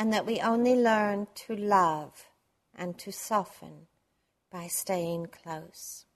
and 0.00 0.14
that 0.14 0.24
we 0.24 0.40
only 0.40 0.74
learn 0.74 1.26
to 1.34 1.54
love 1.54 2.30
and 2.74 2.96
to 2.96 3.12
soften 3.12 3.86
by 4.50 4.66
staying 4.66 5.26
close. 5.26 6.06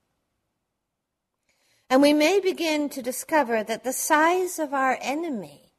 And 1.87 2.01
we 2.01 2.11
may 2.11 2.39
begin 2.39 2.89
to 2.89 3.03
discover 3.03 3.63
that 3.63 3.83
the 3.83 3.93
size 3.93 4.57
of 4.57 4.73
our 4.73 4.97
enemy 4.99 5.73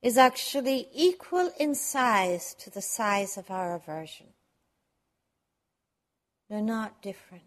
is 0.00 0.16
actually 0.16 0.88
equal 0.94 1.50
in 1.60 1.74
size 1.74 2.54
to 2.54 2.70
the 2.70 2.80
size 2.80 3.36
of 3.36 3.50
our 3.50 3.74
aversion. 3.76 4.28
They're 6.48 6.62
not 6.62 7.02
different. 7.02 7.44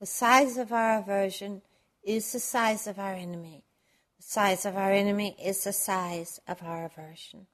The 0.00 0.06
size 0.06 0.56
of 0.56 0.72
our 0.72 1.00
aversion 1.00 1.60
is 2.02 2.32
the 2.32 2.40
size 2.40 2.86
of 2.86 2.98
our 2.98 3.12
enemy. 3.12 3.66
The 4.16 4.22
size 4.22 4.64
of 4.64 4.74
our 4.74 4.90
enemy 4.90 5.36
is 5.38 5.64
the 5.64 5.74
size 5.74 6.40
of 6.48 6.62
our 6.62 6.86
aversion. 6.86 7.46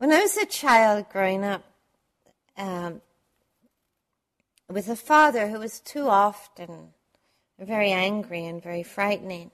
When 0.00 0.12
I 0.12 0.20
was 0.20 0.34
a 0.38 0.46
child 0.46 1.10
growing 1.10 1.44
up, 1.44 1.62
um, 2.56 3.02
with 4.66 4.88
a 4.88 4.96
father 4.96 5.48
who 5.48 5.58
was 5.58 5.78
too 5.78 6.08
often 6.08 6.94
very 7.58 7.90
angry 7.90 8.46
and 8.46 8.62
very 8.62 8.82
frightening. 8.82 9.50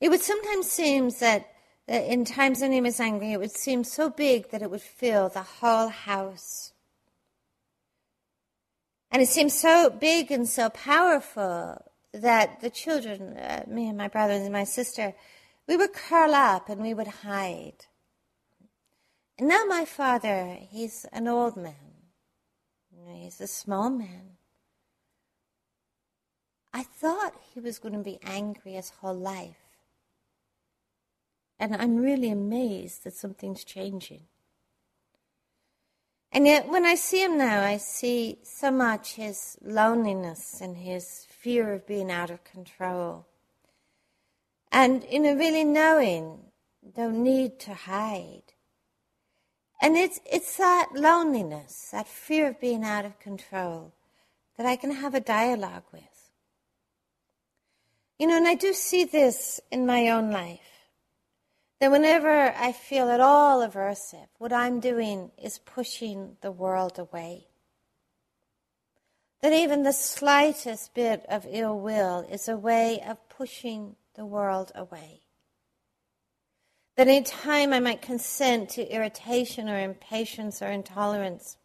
It 0.00 0.08
would 0.08 0.20
sometimes 0.20 0.68
seem 0.68 1.10
that, 1.20 1.48
that 1.86 2.12
in 2.12 2.24
times 2.24 2.60
when 2.60 2.72
he 2.72 2.80
was 2.80 2.98
angry, 2.98 3.30
it 3.32 3.38
would 3.38 3.52
seem 3.52 3.84
so 3.84 4.10
big 4.10 4.50
that 4.50 4.62
it 4.62 4.70
would 4.72 4.82
fill 4.82 5.28
the 5.28 5.42
whole 5.42 5.86
house. 5.86 6.72
And 9.12 9.22
it 9.22 9.28
seemed 9.28 9.52
so 9.52 9.90
big 9.90 10.32
and 10.32 10.48
so 10.48 10.70
powerful 10.70 11.84
that 12.12 12.60
the 12.60 12.70
children, 12.70 13.36
uh, 13.36 13.62
me 13.68 13.88
and 13.88 13.96
my 13.96 14.08
brothers 14.08 14.42
and 14.42 14.52
my 14.52 14.64
sister, 14.64 15.14
we 15.68 15.76
would 15.76 15.92
curl 15.92 16.34
up 16.34 16.68
and 16.68 16.82
we 16.82 16.94
would 16.94 17.06
hide. 17.06 17.86
And 19.38 19.48
now 19.48 19.64
my 19.66 19.84
father, 19.84 20.58
he's 20.70 21.04
an 21.12 21.28
old 21.28 21.56
man. 21.56 21.74
He's 23.06 23.40
a 23.40 23.46
small 23.46 23.90
man. 23.90 24.36
I 26.72 26.82
thought 26.82 27.34
he 27.54 27.60
was 27.60 27.78
going 27.78 27.94
to 27.94 28.00
be 28.00 28.18
angry 28.22 28.72
his 28.72 28.90
whole 28.90 29.16
life. 29.16 29.56
And 31.58 31.74
I'm 31.74 31.96
really 31.96 32.30
amazed 32.30 33.04
that 33.04 33.14
something's 33.14 33.64
changing. 33.64 34.22
And 36.32 36.46
yet, 36.46 36.68
when 36.68 36.84
I 36.84 36.96
see 36.96 37.22
him 37.22 37.38
now, 37.38 37.62
I 37.62 37.78
see 37.78 38.38
so 38.42 38.70
much 38.70 39.14
his 39.14 39.56
loneliness 39.62 40.60
and 40.60 40.76
his 40.76 41.26
fear 41.30 41.72
of 41.72 41.86
being 41.86 42.10
out 42.10 42.30
of 42.30 42.44
control. 42.44 43.26
And, 44.70 45.06
you 45.10 45.20
know, 45.20 45.34
really 45.34 45.64
knowing, 45.64 46.40
don't 46.94 47.22
need 47.22 47.58
to 47.60 47.72
hide. 47.72 48.52
And 49.80 49.96
it's, 49.96 50.20
it's 50.24 50.56
that 50.56 50.88
loneliness, 50.94 51.90
that 51.92 52.08
fear 52.08 52.48
of 52.48 52.60
being 52.60 52.84
out 52.84 53.04
of 53.04 53.18
control, 53.20 53.92
that 54.56 54.66
I 54.66 54.76
can 54.76 54.90
have 54.90 55.14
a 55.14 55.20
dialogue 55.20 55.84
with. 55.92 56.02
You 58.18 58.26
know, 58.26 58.36
and 58.36 58.48
I 58.48 58.54
do 58.54 58.72
see 58.72 59.04
this 59.04 59.60
in 59.70 59.84
my 59.84 60.08
own 60.08 60.30
life. 60.30 60.60
That 61.78 61.90
whenever 61.90 62.54
I 62.56 62.72
feel 62.72 63.10
at 63.10 63.20
all 63.20 63.66
aversive, 63.66 64.28
what 64.38 64.52
I'm 64.52 64.80
doing 64.80 65.30
is 65.36 65.58
pushing 65.58 66.38
the 66.40 66.50
world 66.50 66.98
away. 66.98 67.48
That 69.42 69.52
even 69.52 69.82
the 69.82 69.92
slightest 69.92 70.94
bit 70.94 71.26
of 71.28 71.46
ill 71.50 71.78
will 71.78 72.26
is 72.30 72.48
a 72.48 72.56
way 72.56 73.02
of 73.06 73.28
pushing 73.28 73.96
the 74.14 74.24
world 74.24 74.72
away. 74.74 75.25
That 76.96 77.08
any 77.08 77.22
time 77.22 77.72
I 77.72 77.80
might 77.80 78.00
consent 78.00 78.70
to 78.70 78.86
irritation 78.86 79.68
or 79.68 79.78
impatience 79.78 80.62
or 80.62 80.68
intolerance, 80.68 81.58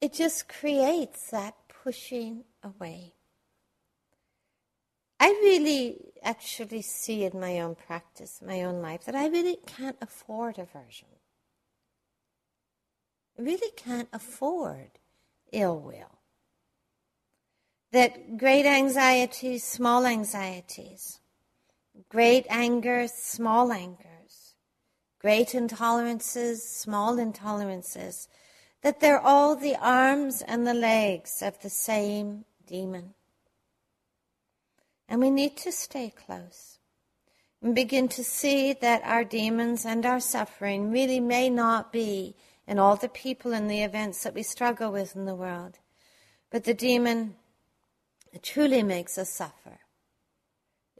it 0.00 0.12
just 0.12 0.48
creates 0.48 1.30
that 1.30 1.54
pushing 1.82 2.44
away. 2.62 3.14
I 5.18 5.28
really 5.28 6.12
actually 6.22 6.82
see 6.82 7.24
in 7.24 7.38
my 7.38 7.60
own 7.60 7.74
practice, 7.74 8.40
my 8.44 8.62
own 8.62 8.80
life, 8.80 9.04
that 9.04 9.14
I 9.14 9.26
really 9.26 9.58
can't 9.66 9.98
afford 10.00 10.58
aversion. 10.58 11.08
I 13.38 13.42
really 13.42 13.70
can't 13.76 14.08
afford 14.12 14.92
ill 15.52 15.78
will. 15.78 16.18
That 17.92 18.38
great 18.38 18.66
anxieties, 18.66 19.64
small 19.64 20.06
anxieties, 20.06 21.19
great 22.08 22.46
angers, 22.48 23.12
small 23.12 23.72
angers, 23.72 24.54
great 25.20 25.48
intolerances, 25.48 26.58
small 26.58 27.16
intolerances, 27.16 28.26
that 28.82 29.00
they're 29.00 29.20
all 29.20 29.54
the 29.54 29.76
arms 29.76 30.42
and 30.42 30.66
the 30.66 30.74
legs 30.74 31.42
of 31.42 31.60
the 31.60 31.70
same 31.70 32.44
demon. 32.66 33.14
And 35.08 35.20
we 35.20 35.30
need 35.30 35.56
to 35.58 35.72
stay 35.72 36.10
close 36.10 36.78
and 37.62 37.74
begin 37.74 38.08
to 38.08 38.24
see 38.24 38.72
that 38.72 39.02
our 39.04 39.24
demons 39.24 39.84
and 39.84 40.06
our 40.06 40.20
suffering 40.20 40.90
really 40.90 41.20
may 41.20 41.50
not 41.50 41.92
be 41.92 42.36
in 42.66 42.78
all 42.78 42.96
the 42.96 43.08
people 43.08 43.52
and 43.52 43.70
the 43.70 43.82
events 43.82 44.22
that 44.22 44.34
we 44.34 44.42
struggle 44.42 44.92
with 44.92 45.16
in 45.16 45.26
the 45.26 45.34
world, 45.34 45.78
but 46.50 46.64
the 46.64 46.72
demon 46.72 47.34
truly 48.42 48.82
makes 48.82 49.18
us 49.18 49.28
suffer 49.28 49.80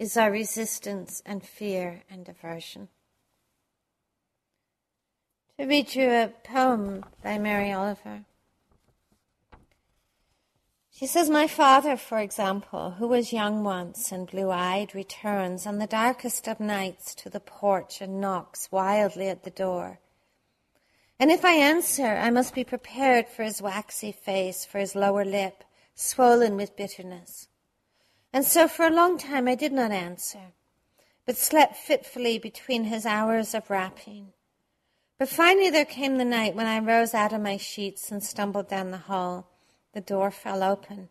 is 0.01 0.17
our 0.17 0.31
resistance 0.31 1.23
and 1.27 1.45
fear 1.45 2.03
and 2.11 2.27
aversion. 2.27 2.89
To 5.59 5.67
read 5.67 5.95
you 5.95 6.09
a 6.09 6.33
poem 6.43 7.05
by 7.23 7.37
Mary 7.37 7.71
Oliver. 7.71 8.25
She 10.91 11.07
says, 11.07 11.29
My 11.29 11.47
father, 11.47 11.99
for 11.99 12.19
example, 12.19 12.93
who 12.93 13.09
was 13.09 13.35
young 13.35 13.63
once 13.63 14.11
and 14.11 14.27
blue 14.27 14.51
eyed, 14.51 14.95
returns 14.95 15.67
on 15.67 15.77
the 15.77 15.87
darkest 15.87 16.49
of 16.49 16.61
nights 16.61 17.15
to 17.17 17.29
the 17.29 17.39
porch 17.39 18.01
and 18.01 18.23
knocks 18.23 18.73
wildly 18.73 19.29
at 19.29 19.45
the 19.45 19.51
door. 19.51 20.01
And 21.19 21.31
if 21.31 21.45
I 21.45 21.53
answer, 21.53 22.07
I 22.07 22.31
must 22.31 22.55
be 22.55 22.65
prepared 22.65 23.29
for 23.29 23.43
his 23.43 23.61
waxy 23.61 24.13
face, 24.13 24.65
for 24.65 24.79
his 24.79 24.95
lower 24.95 25.27
lip, 25.27 25.63
swollen 25.95 26.57
with 26.57 26.75
bitterness. 26.75 27.50
And 28.33 28.45
so 28.45 28.69
for 28.69 28.87
a 28.87 28.91
long 28.91 29.19
time 29.19 29.49
I 29.49 29.55
did 29.55 29.73
not 29.73 29.91
answer, 29.91 30.53
but 31.27 31.37
slept 31.37 31.77
fitfully 31.77 32.39
between 32.39 32.85
his 32.85 33.05
hours 33.05 33.55
of 33.55 33.71
rapping. 33.71 34.33
But 35.19 35.29
finally 35.29 35.71
there 35.71 35.85
came 35.85 36.17
the 36.17 36.25
night 36.25 36.55
when 36.55 36.67
I 36.67 36.79
rose 36.79 37.13
out 37.13 37.33
of 37.33 37.43
my 37.43 37.57
sheets 37.57 38.11
and 38.11 38.23
stumbled 38.23 38.69
down 38.69 38.91
the 38.91 38.99
hall 38.99 39.51
the 39.93 40.01
door 40.01 40.31
fell 40.31 40.63
open, 40.63 41.09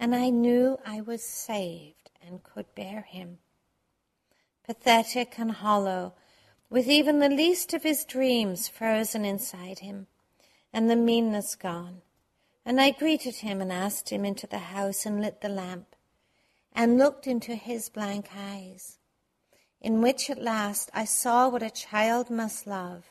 and 0.00 0.14
I 0.14 0.30
knew 0.30 0.78
I 0.86 1.00
was 1.00 1.22
saved 1.22 2.10
and 2.26 2.42
could 2.42 2.74
bear 2.74 3.02
him. 3.02 3.38
Pathetic 4.64 5.38
and 5.38 5.50
hollow, 5.50 6.14
with 6.70 6.88
even 6.88 7.18
the 7.18 7.28
least 7.28 7.74
of 7.74 7.82
his 7.82 8.04
dreams 8.04 8.68
frozen 8.68 9.24
inside 9.24 9.80
him, 9.80 10.06
and 10.72 10.88
the 10.88 10.96
meanness 10.96 11.54
gone. 11.54 12.00
And 12.64 12.80
I 12.80 12.92
greeted 12.92 13.36
him 13.36 13.60
and 13.60 13.72
asked 13.72 14.08
him 14.10 14.24
into 14.24 14.46
the 14.46 14.58
house 14.58 15.04
and 15.04 15.20
lit 15.20 15.40
the 15.42 15.48
lamp, 15.48 15.91
and 16.74 16.98
looked 16.98 17.26
into 17.26 17.54
his 17.54 17.88
blank 17.88 18.28
eyes, 18.36 18.98
in 19.80 20.00
which 20.00 20.30
at 20.30 20.42
last 20.42 20.90
I 20.94 21.04
saw 21.04 21.48
what 21.48 21.62
a 21.62 21.70
child 21.70 22.30
must 22.30 22.66
love. 22.66 23.04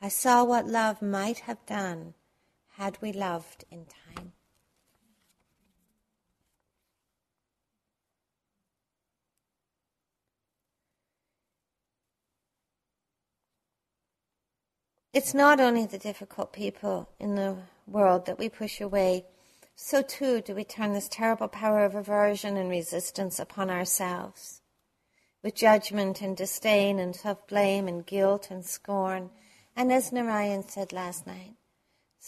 I 0.00 0.08
saw 0.08 0.44
what 0.44 0.66
love 0.66 1.02
might 1.02 1.40
have 1.40 1.64
done 1.66 2.14
had 2.76 2.98
we 3.00 3.12
loved 3.12 3.64
in 3.70 3.86
time. 3.86 4.32
It's 15.12 15.34
not 15.34 15.60
only 15.60 15.84
the 15.84 15.98
difficult 15.98 16.54
people 16.54 17.10
in 17.20 17.34
the 17.34 17.58
world 17.86 18.24
that 18.24 18.38
we 18.38 18.48
push 18.48 18.80
away, 18.80 19.26
so 19.84 20.00
too 20.00 20.40
do 20.40 20.54
we 20.54 20.62
turn 20.62 20.92
this 20.92 21.08
terrible 21.08 21.48
power 21.48 21.84
of 21.84 21.96
aversion 21.96 22.56
and 22.56 22.70
resistance 22.70 23.40
upon 23.40 23.68
ourselves. 23.68 24.60
With 25.42 25.56
judgment 25.56 26.22
and 26.22 26.36
disdain 26.36 27.00
and 27.00 27.16
self 27.16 27.48
blame 27.48 27.88
and 27.88 28.06
guilt 28.06 28.48
and 28.48 28.64
scorn. 28.64 29.30
And 29.74 29.92
as 29.92 30.12
Narayan 30.12 30.68
said 30.68 30.92
last 30.92 31.26
night, 31.26 31.56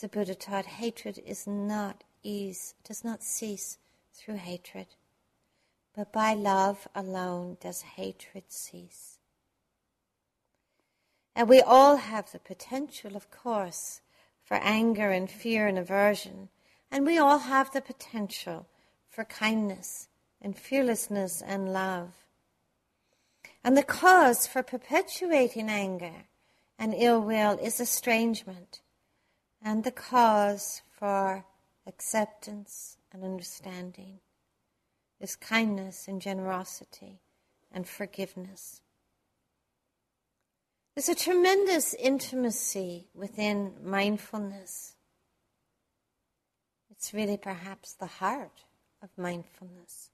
the 0.00 0.08
Buddha 0.08 0.34
taught 0.34 0.66
hatred 0.66 1.20
is 1.24 1.46
not 1.46 2.02
ease, 2.24 2.74
does 2.82 3.04
not 3.04 3.22
cease 3.22 3.78
through 4.12 4.38
hatred, 4.38 4.88
but 5.94 6.12
by 6.12 6.34
love 6.34 6.88
alone 6.92 7.56
does 7.60 7.82
hatred 7.82 8.44
cease. 8.48 9.18
And 11.36 11.48
we 11.48 11.60
all 11.60 11.96
have 11.96 12.32
the 12.32 12.40
potential, 12.40 13.14
of 13.14 13.30
course, 13.30 14.00
for 14.42 14.56
anger 14.56 15.10
and 15.10 15.30
fear 15.30 15.68
and 15.68 15.78
aversion, 15.78 16.48
and 16.94 17.04
we 17.04 17.18
all 17.18 17.40
have 17.40 17.72
the 17.72 17.80
potential 17.80 18.68
for 19.10 19.24
kindness 19.24 20.06
and 20.40 20.56
fearlessness 20.56 21.42
and 21.42 21.72
love. 21.72 22.12
And 23.64 23.76
the 23.76 23.82
cause 23.82 24.46
for 24.46 24.62
perpetuating 24.62 25.68
anger 25.68 26.26
and 26.78 26.94
ill 26.94 27.20
will 27.20 27.58
is 27.60 27.80
estrangement 27.80 28.80
and 29.60 29.82
the 29.82 29.90
cause 29.90 30.82
for 30.96 31.44
acceptance 31.84 32.96
and 33.12 33.24
understanding 33.24 34.20
is 35.20 35.34
kindness 35.34 36.06
and 36.06 36.22
generosity 36.22 37.18
and 37.72 37.88
forgiveness. 37.88 38.82
There's 40.94 41.08
a 41.08 41.16
tremendous 41.16 41.92
intimacy 41.94 43.08
within 43.16 43.72
mindfulness. 43.82 44.94
It's 47.04 47.12
really 47.12 47.36
perhaps 47.36 47.92
the 47.92 48.06
heart 48.06 48.64
of 49.02 49.10
mindfulness. 49.18 50.08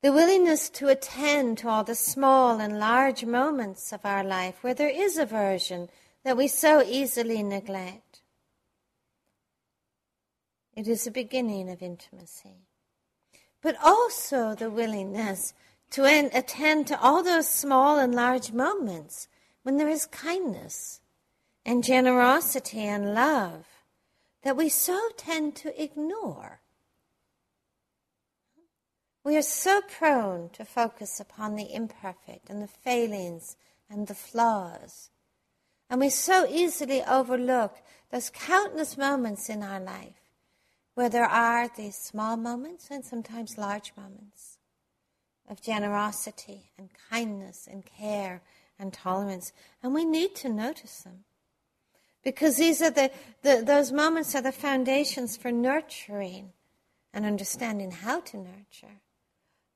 The 0.00 0.12
willingness 0.12 0.70
to 0.70 0.86
attend 0.86 1.58
to 1.58 1.68
all 1.68 1.82
the 1.82 1.96
small 1.96 2.60
and 2.60 2.78
large 2.78 3.24
moments 3.24 3.92
of 3.92 4.06
our 4.06 4.22
life 4.22 4.62
where 4.62 4.72
there 4.72 4.88
is 4.88 5.18
aversion 5.18 5.88
that 6.22 6.36
we 6.36 6.46
so 6.46 6.80
easily 6.80 7.42
neglect. 7.42 8.22
It 10.76 10.86
is 10.86 11.02
the 11.02 11.10
beginning 11.10 11.68
of 11.68 11.82
intimacy. 11.82 12.68
But 13.62 13.74
also 13.82 14.54
the 14.54 14.70
willingness 14.70 15.54
to 15.90 16.04
attend 16.04 16.86
to 16.86 17.00
all 17.00 17.24
those 17.24 17.48
small 17.48 17.98
and 17.98 18.14
large 18.14 18.52
moments 18.52 19.26
when 19.64 19.76
there 19.76 19.88
is 19.88 20.06
kindness 20.06 21.00
and 21.66 21.82
generosity 21.82 22.82
and 22.82 23.12
love 23.12 23.71
that 24.42 24.56
we 24.56 24.68
so 24.68 25.08
tend 25.16 25.56
to 25.56 25.82
ignore. 25.82 26.60
We 29.24 29.36
are 29.36 29.42
so 29.42 29.80
prone 29.82 30.50
to 30.54 30.64
focus 30.64 31.20
upon 31.20 31.54
the 31.54 31.72
imperfect 31.72 32.50
and 32.50 32.62
the 32.62 32.68
failings 32.68 33.56
and 33.88 34.08
the 34.08 34.14
flaws 34.14 35.10
and 35.92 36.00
we 36.00 36.08
so 36.08 36.46
easily 36.48 37.02
overlook 37.02 37.76
those 38.10 38.30
countless 38.30 38.96
moments 38.96 39.50
in 39.50 39.62
our 39.62 39.78
life 39.78 40.30
where 40.94 41.10
there 41.10 41.26
are 41.26 41.68
these 41.68 41.96
small 41.96 42.38
moments 42.38 42.88
and 42.90 43.04
sometimes 43.04 43.58
large 43.58 43.92
moments 43.94 44.56
of 45.50 45.60
generosity 45.60 46.70
and 46.78 46.88
kindness 47.10 47.68
and 47.70 47.84
care 47.84 48.40
and 48.78 48.94
tolerance. 48.94 49.52
And 49.82 49.92
we 49.92 50.06
need 50.06 50.34
to 50.36 50.48
notice 50.48 51.02
them. 51.02 51.24
Because 52.22 52.56
these 52.56 52.80
are 52.80 52.90
the, 52.90 53.10
the 53.42 53.62
those 53.64 53.90
moments 53.90 54.34
are 54.34 54.42
the 54.42 54.52
foundations 54.52 55.36
for 55.36 55.50
nurturing 55.50 56.52
and 57.12 57.24
understanding 57.24 57.90
how 57.90 58.20
to 58.20 58.36
nurture 58.36 59.00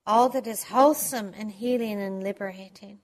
all 0.06 0.28
that 0.28 0.46
is 0.46 0.64
wholesome 0.64 1.32
and 1.37 1.50
healing 1.50 2.00
and 2.00 2.22
liberating. 2.22 3.00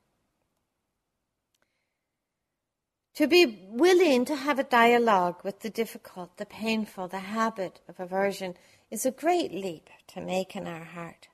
To 3.17 3.27
be 3.27 3.67
willing 3.69 4.25
to 4.27 4.37
have 4.37 4.59
a 4.59 4.65
dialogue 4.65 5.45
with 5.45 5.61
the 5.61 5.69
difficult, 5.69 6.39
the 6.39 6.47
painful, 6.47 7.09
the 7.09 7.19
habit 7.19 7.81
of 7.89 8.01
aversion 8.01 8.55
is 8.91 9.05
a 9.05 9.11
great 9.11 9.53
leap 9.53 9.91
to 10.09 10.21
make 10.21 10.57
in 10.57 10.67
our 10.67 10.85
heart. 10.85 11.29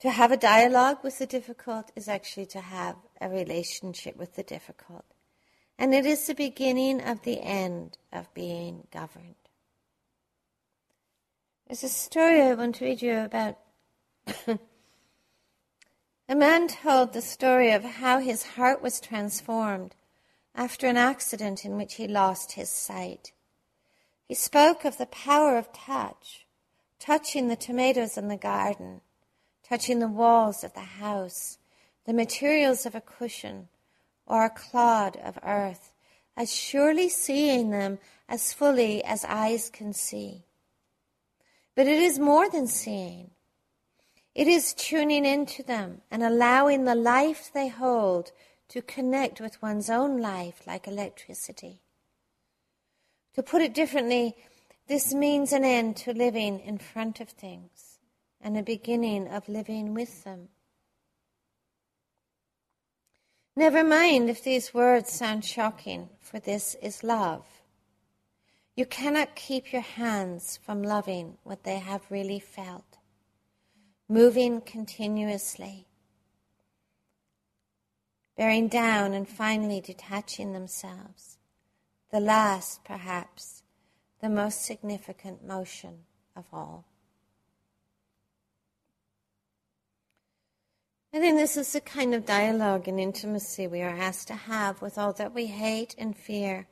To 0.00 0.10
have 0.10 0.30
a 0.30 0.36
dialogue 0.36 0.98
with 1.02 1.18
the 1.18 1.26
difficult 1.26 1.90
is 1.96 2.08
actually 2.08 2.46
to 2.46 2.60
have 2.60 2.96
a 3.20 3.28
relationship 3.28 4.16
with 4.16 4.34
the 4.34 4.42
difficult. 4.42 5.13
And 5.78 5.94
it 5.94 6.06
is 6.06 6.26
the 6.26 6.34
beginning 6.34 7.00
of 7.00 7.22
the 7.22 7.40
end 7.40 7.98
of 8.12 8.32
being 8.34 8.86
governed. 8.92 9.34
There's 11.66 11.84
a 11.84 11.88
story 11.88 12.42
I 12.42 12.54
want 12.54 12.76
to 12.76 12.84
read 12.84 13.02
you 13.02 13.18
about. 13.18 13.58
a 14.46 14.58
man 16.34 16.68
told 16.68 17.12
the 17.12 17.22
story 17.22 17.72
of 17.72 17.82
how 17.82 18.20
his 18.20 18.42
heart 18.42 18.82
was 18.82 19.00
transformed 19.00 19.94
after 20.54 20.86
an 20.86 20.96
accident 20.96 21.64
in 21.64 21.76
which 21.76 21.94
he 21.94 22.06
lost 22.06 22.52
his 22.52 22.70
sight. 22.70 23.32
He 24.28 24.34
spoke 24.34 24.84
of 24.84 24.98
the 24.98 25.06
power 25.06 25.58
of 25.58 25.72
touch, 25.72 26.46
touching 26.98 27.48
the 27.48 27.56
tomatoes 27.56 28.16
in 28.16 28.28
the 28.28 28.36
garden, 28.36 29.00
touching 29.62 29.98
the 29.98 30.08
walls 30.08 30.62
of 30.62 30.74
the 30.74 30.80
house, 30.80 31.58
the 32.06 32.12
materials 32.12 32.86
of 32.86 32.94
a 32.94 33.00
cushion, 33.00 33.68
or 34.26 34.44
a 34.44 34.50
clod 34.50 35.16
of 35.16 35.38
earth, 35.42 35.92
as 36.36 36.52
surely 36.52 37.08
seeing 37.08 37.70
them 37.70 37.98
as 38.28 38.52
fully 38.52 39.02
as 39.04 39.24
eyes 39.24 39.70
can 39.70 39.92
see. 39.92 40.44
But 41.74 41.86
it 41.86 41.98
is 41.98 42.18
more 42.18 42.48
than 42.48 42.66
seeing. 42.66 43.30
It 44.34 44.48
is 44.48 44.74
tuning 44.74 45.24
into 45.24 45.62
them 45.62 46.02
and 46.10 46.22
allowing 46.22 46.84
the 46.84 46.94
life 46.94 47.50
they 47.52 47.68
hold 47.68 48.32
to 48.68 48.82
connect 48.82 49.40
with 49.40 49.62
one's 49.62 49.90
own 49.90 50.20
life 50.20 50.66
like 50.66 50.88
electricity. 50.88 51.80
To 53.34 53.42
put 53.42 53.62
it 53.62 53.74
differently, 53.74 54.36
this 54.86 55.14
means 55.14 55.52
an 55.52 55.64
end 55.64 55.96
to 55.98 56.12
living 56.12 56.60
in 56.60 56.78
front 56.78 57.20
of 57.20 57.28
things 57.28 57.98
and 58.40 58.56
a 58.56 58.62
beginning 58.62 59.28
of 59.28 59.48
living 59.48 59.94
with 59.94 60.24
them. 60.24 60.48
Never 63.56 63.84
mind 63.84 64.28
if 64.28 64.42
these 64.42 64.74
words 64.74 65.12
sound 65.12 65.44
shocking, 65.44 66.08
for 66.20 66.40
this 66.40 66.74
is 66.82 67.04
love. 67.04 67.44
You 68.74 68.84
cannot 68.84 69.36
keep 69.36 69.72
your 69.72 69.82
hands 69.82 70.58
from 70.60 70.82
loving 70.82 71.38
what 71.44 71.62
they 71.62 71.78
have 71.78 72.10
really 72.10 72.40
felt, 72.40 72.98
moving 74.08 74.60
continuously, 74.60 75.86
bearing 78.36 78.66
down 78.66 79.12
and 79.12 79.28
finally 79.28 79.80
detaching 79.80 80.52
themselves. 80.52 81.38
The 82.10 82.18
last, 82.18 82.82
perhaps, 82.84 83.62
the 84.20 84.28
most 84.28 84.64
significant 84.64 85.46
motion 85.46 86.06
of 86.34 86.46
all. 86.52 86.86
I 91.14 91.20
think 91.20 91.38
this 91.38 91.56
is 91.56 91.72
the 91.72 91.80
kind 91.80 92.12
of 92.12 92.26
dialogue 92.26 92.88
and 92.88 92.98
intimacy 92.98 93.68
we 93.68 93.82
are 93.82 93.96
asked 93.96 94.26
to 94.28 94.34
have 94.34 94.82
with 94.82 94.98
all 94.98 95.12
that 95.12 95.32
we 95.32 95.46
hate 95.46 95.94
and 95.96 96.16
fear, 96.16 96.66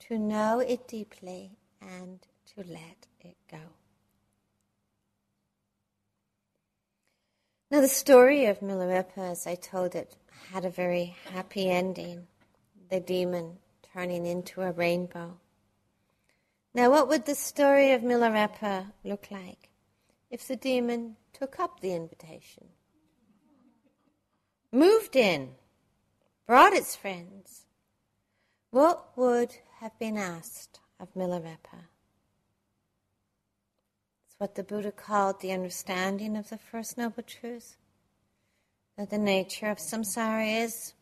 to 0.00 0.18
know 0.18 0.60
it 0.60 0.86
deeply 0.86 1.52
and 1.80 2.18
to 2.54 2.70
let 2.70 3.06
it 3.18 3.38
go. 3.50 3.56
Now, 7.70 7.80
the 7.80 7.88
story 7.88 8.44
of 8.44 8.60
Milarepa, 8.60 9.30
as 9.30 9.46
I 9.46 9.54
told 9.54 9.94
it, 9.94 10.16
had 10.52 10.66
a 10.66 10.70
very 10.70 11.16
happy 11.32 11.70
ending 11.70 12.26
the 12.90 13.00
demon 13.00 13.56
turning 13.94 14.26
into 14.26 14.60
a 14.60 14.70
rainbow. 14.70 15.38
Now, 16.74 16.90
what 16.90 17.08
would 17.08 17.24
the 17.24 17.34
story 17.34 17.92
of 17.92 18.02
Milarepa 18.02 18.92
look 19.02 19.30
like 19.30 19.70
if 20.30 20.46
the 20.46 20.56
demon 20.56 21.16
took 21.32 21.58
up 21.58 21.80
the 21.80 21.94
invitation? 21.94 22.68
Moved 24.72 25.16
in, 25.16 25.50
brought 26.46 26.72
its 26.72 26.94
friends, 26.96 27.64
what 28.70 29.16
would 29.16 29.56
have 29.80 29.98
been 29.98 30.16
asked 30.16 30.80
of 31.00 31.14
Milarepa? 31.14 31.86
It's 34.26 34.36
what 34.38 34.54
the 34.54 34.62
Buddha 34.62 34.92
called 34.92 35.40
the 35.40 35.52
understanding 35.52 36.36
of 36.36 36.50
the 36.50 36.58
First 36.58 36.98
Noble 36.98 37.22
Truth. 37.22 37.76
That 38.96 39.10
the 39.10 39.18
nature 39.18 39.70
of 39.70 39.78
samsara 39.78 40.64
is 40.64 40.94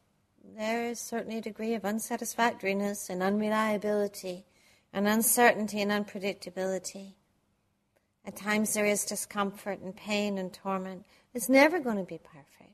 there 0.54 0.84
is 0.84 1.00
certainly 1.00 1.38
a 1.38 1.42
degree 1.42 1.74
of 1.74 1.84
unsatisfactoriness 1.84 3.10
and 3.10 3.22
unreliability 3.22 4.44
and 4.92 5.08
uncertainty 5.08 5.80
and 5.80 5.90
unpredictability. 5.90 7.14
At 8.24 8.36
times 8.36 8.74
there 8.74 8.86
is 8.86 9.04
discomfort 9.04 9.80
and 9.80 9.96
pain 9.96 10.38
and 10.38 10.52
torment. 10.52 11.04
It's 11.34 11.48
never 11.48 11.80
going 11.80 11.98
to 11.98 12.04
be 12.04 12.18
perfect. 12.18 12.65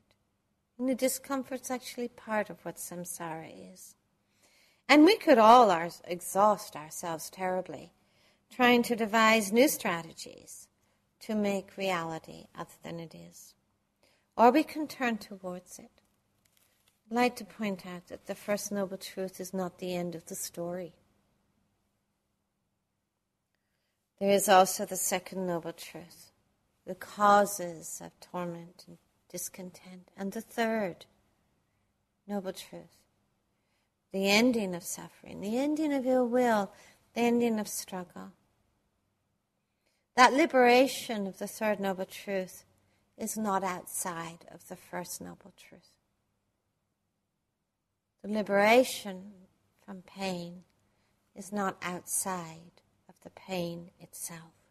And 0.83 0.89
the 0.89 0.95
discomfort's 0.95 1.71
actually 1.71 2.09
part 2.09 2.49
of 2.49 2.57
what 2.65 2.75
samsara 2.75 3.73
is. 3.73 3.95
And 4.89 5.05
we 5.05 5.15
could 5.15 5.37
all 5.37 5.71
our, 5.71 5.89
exhaust 6.03 6.75
ourselves 6.75 7.29
terribly 7.29 7.93
trying 8.51 8.83
to 8.83 8.95
devise 8.97 9.53
new 9.53 9.69
strategies 9.69 10.67
to 11.21 11.35
make 11.35 11.77
reality 11.77 12.47
other 12.53 12.73
than 12.83 12.99
it 12.99 13.15
is. 13.15 13.53
Or 14.35 14.51
we 14.51 14.63
can 14.63 14.89
turn 14.89 15.19
towards 15.19 15.79
it. 15.79 16.01
I'd 17.09 17.15
like 17.15 17.37
to 17.37 17.45
point 17.45 17.85
out 17.85 18.09
that 18.09 18.25
the 18.25 18.35
first 18.35 18.69
noble 18.69 18.97
truth 18.97 19.39
is 19.39 19.53
not 19.53 19.79
the 19.79 19.95
end 19.95 20.15
of 20.15 20.25
the 20.25 20.35
story. 20.35 20.91
There 24.19 24.31
is 24.31 24.49
also 24.49 24.85
the 24.85 24.97
second 24.97 25.47
noble 25.47 25.71
truth, 25.71 26.33
the 26.85 26.93
causes 26.93 28.01
of 28.03 28.11
torment 28.19 28.83
and 28.85 28.97
discontent. 29.33 30.09
And 30.15 30.31
the 30.31 30.41
third 30.41 31.05
noble 32.25 32.53
truth 32.53 32.95
the 34.13 34.29
ending 34.29 34.75
of 34.75 34.83
suffering, 34.83 35.41
the 35.41 35.57
ending 35.57 35.91
of 35.91 36.05
ill 36.05 36.27
will, 36.27 36.71
the 37.15 37.21
ending 37.21 37.59
of 37.59 37.67
struggle. 37.67 38.31
That 40.15 40.33
liberation 40.33 41.25
of 41.25 41.39
the 41.39 41.47
third 41.47 41.79
noble 41.79 42.05
truth 42.05 42.63
is 43.17 43.35
not 43.35 43.63
outside 43.63 44.45
of 44.51 44.67
the 44.67 44.75
first 44.75 45.19
noble 45.19 45.51
truth. 45.57 45.89
The 48.21 48.29
liberation 48.29 49.31
from 49.83 50.03
pain 50.03 50.63
is 51.35 51.51
not 51.51 51.77
outside 51.81 52.81
of 53.09 53.15
the 53.23 53.31
pain 53.31 53.89
itself. 53.99 54.62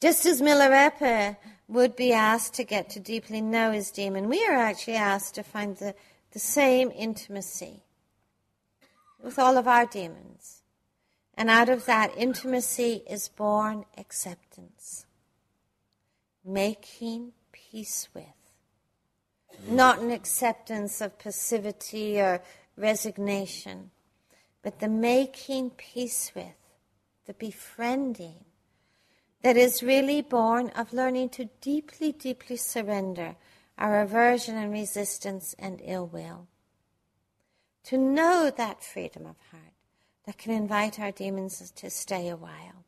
Just 0.00 0.26
as 0.26 0.40
Milarepa 0.40 1.36
would 1.66 1.96
be 1.96 2.12
asked 2.12 2.54
to 2.54 2.64
get 2.64 2.88
to 2.90 3.00
deeply 3.00 3.40
know 3.40 3.72
his 3.72 3.90
demon, 3.90 4.28
we 4.28 4.44
are 4.46 4.54
actually 4.54 4.94
asked 4.94 5.34
to 5.34 5.42
find 5.42 5.76
the, 5.76 5.94
the 6.32 6.38
same 6.38 6.92
intimacy 6.94 7.82
with 9.20 9.38
all 9.38 9.58
of 9.58 9.66
our 9.66 9.86
demons. 9.86 10.62
And 11.34 11.50
out 11.50 11.68
of 11.68 11.86
that 11.86 12.16
intimacy 12.16 13.02
is 13.08 13.28
born 13.28 13.84
acceptance, 13.96 15.06
making 16.44 17.32
peace 17.52 18.08
with. 18.14 18.24
Not 19.68 20.00
an 20.00 20.12
acceptance 20.12 21.00
of 21.00 21.18
passivity 21.18 22.20
or 22.20 22.40
resignation, 22.76 23.90
but 24.62 24.78
the 24.78 24.88
making 24.88 25.70
peace 25.70 26.32
with, 26.34 26.54
the 27.26 27.34
befriending 27.34 28.44
that 29.42 29.56
is 29.56 29.82
really 29.82 30.22
born 30.22 30.70
of 30.70 30.92
learning 30.92 31.28
to 31.30 31.48
deeply, 31.60 32.12
deeply 32.12 32.56
surrender 32.56 33.36
our 33.76 34.00
aversion 34.00 34.56
and 34.56 34.72
resistance 34.72 35.54
and 35.58 35.80
ill 35.84 36.06
will. 36.06 36.48
To 37.84 37.96
know 37.96 38.50
that 38.56 38.82
freedom 38.82 39.24
of 39.24 39.36
heart 39.50 39.72
that 40.26 40.38
can 40.38 40.52
invite 40.52 40.98
our 40.98 41.12
demons 41.12 41.70
to 41.70 41.88
stay 41.88 42.28
a 42.28 42.36
while. 42.36 42.84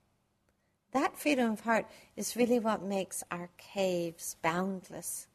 That 0.92 1.16
freedom 1.16 1.52
of 1.52 1.60
heart 1.60 1.86
is 2.16 2.36
really 2.36 2.58
what 2.58 2.82
makes 2.82 3.22
our 3.30 3.48
caves 3.56 4.36
boundless 4.42 5.28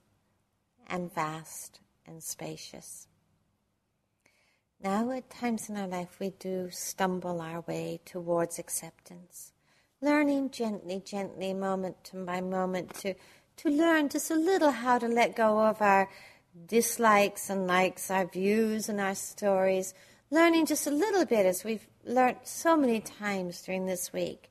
and 0.87 1.13
vast 1.13 1.79
and 2.05 2.21
spacious. 2.21 3.07
Now, 4.83 5.09
at 5.11 5.29
times 5.29 5.69
in 5.69 5.77
our 5.77 5.87
life, 5.87 6.17
we 6.19 6.31
do 6.31 6.69
stumble 6.69 7.39
our 7.41 7.61
way 7.61 8.01
towards 8.05 8.59
acceptance 8.59 9.53
learning 10.05 10.51
gently, 10.51 11.01
gently, 11.03 11.53
moment 11.53 12.11
by 12.13 12.39
moment, 12.39 12.93
to, 12.93 13.13
to 13.57 13.69
learn 13.69 14.07
just 14.07 14.31
a 14.31 14.35
little 14.35 14.71
how 14.71 14.97
to 14.97 15.07
let 15.07 15.35
go 15.35 15.59
of 15.59 15.81
our 15.81 16.09
dislikes 16.67 17.49
and 17.49 17.67
likes, 17.67 18.09
our 18.09 18.25
views 18.25 18.87
and 18.87 19.01
our 19.01 19.15
stories, 19.15 19.93
learning 20.31 20.65
just 20.65 20.87
a 20.87 20.91
little 20.91 21.25
bit 21.25 21.45
as 21.45 21.65
we've 21.65 21.87
learned 22.05 22.37
so 22.43 22.77
many 22.77 23.01
times 23.01 23.61
during 23.63 23.85
this 23.85 24.13
week, 24.13 24.49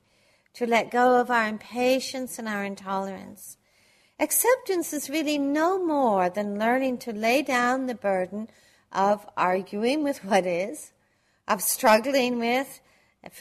to 0.53 0.67
let 0.67 0.91
go 0.91 1.19
of 1.19 1.31
our 1.31 1.47
impatience 1.47 2.37
and 2.37 2.47
our 2.47 2.63
intolerance, 2.63 3.57
Acceptance 4.17 4.93
is 4.93 5.09
really 5.09 5.37
no 5.37 5.77
more 5.83 6.29
than 6.29 6.57
learning 6.57 6.99
to 6.99 7.11
lay 7.11 7.41
down 7.41 7.85
the 7.85 7.95
burden 7.95 8.47
of 8.93 9.27
arguing 9.35 10.03
with 10.03 10.23
what 10.23 10.45
is, 10.45 10.93
of 11.49 11.61
struggling 11.61 12.39
with, 12.39 12.79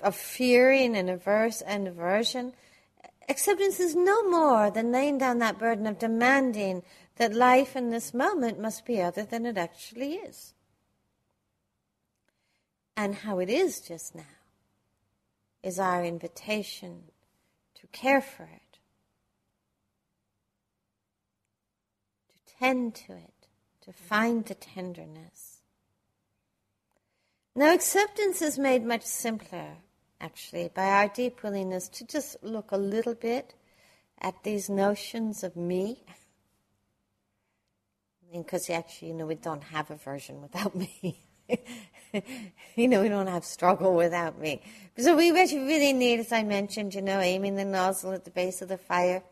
of 0.03 0.17
fearing 0.17 0.97
and 0.97 1.11
averse 1.11 1.61
and 1.61 1.87
aversion. 1.89 2.53
Acceptance 3.29 3.81
is 3.81 3.95
no 3.95 4.23
more 4.29 4.71
than 4.71 4.93
laying 4.93 5.19
down 5.19 5.39
that 5.39 5.59
burden 5.59 5.87
of 5.87 5.99
demanding 5.99 6.83
that 7.17 7.35
life 7.35 7.77
in 7.77 7.91
this 7.91 8.13
moment 8.13 8.59
must 8.59 8.85
be 8.85 9.01
other 9.01 9.25
than 9.25 9.47
it 9.47 9.57
actually 9.57 10.15
is. 10.15 10.55
And 12.97 13.15
how 13.15 13.39
it 13.39 13.49
is 13.49 13.81
just 13.81 14.15
now 14.15 14.23
is 15.63 15.79
our 15.79 16.05
invitation 16.05 17.05
to 17.75 17.87
care 17.89 18.21
for 18.21 18.45
it, 18.45 18.79
to 22.29 22.55
tend 22.59 22.95
to 22.95 23.13
it, 23.13 23.49
to 23.83 23.93
find 23.93 24.45
the 24.45 24.55
tenderness. 24.55 25.54
Now, 27.57 27.73
acceptance 27.73 28.43
is 28.43 28.59
made 28.59 28.85
much 28.85 29.05
simpler, 29.05 29.77
actually, 30.21 30.71
by 30.75 30.87
our 30.87 31.07
deep 31.09 31.45
willingness 31.45 31.89
to 31.91 32.05
just 32.05 32.37
look 32.43 32.73
a 32.73 32.77
little 32.77 33.15
bit 33.15 33.55
at 34.21 34.43
these 34.43 34.69
notions 34.69 35.45
of 35.45 35.55
me. 35.55 36.03
Because 38.33 38.69
actually, 38.69 39.09
you 39.09 39.15
know, 39.15 39.27
we 39.27 39.37
don't 39.37 39.63
have 39.63 39.93
aversion 39.93 40.43
without 40.43 40.75
me. 40.75 41.21
you 42.75 42.89
know, 42.89 43.03
we 43.03 43.09
don't 43.09 43.29
have 43.29 43.45
struggle 43.45 43.95
without 43.95 44.41
me. 44.41 44.61
So 44.99 45.17
we 45.17 45.31
actually 45.41 45.67
really 45.67 45.93
need, 45.93 46.19
as 46.19 46.33
I 46.33 46.43
mentioned, 46.43 46.93
you 46.93 47.03
know, 47.03 47.21
aiming 47.21 47.55
the 47.55 47.65
nozzle 47.65 48.13
at 48.13 48.25
the 48.25 48.33
base 48.33 48.63
of 48.63 48.69
the 48.69 48.79
fire. 48.79 49.23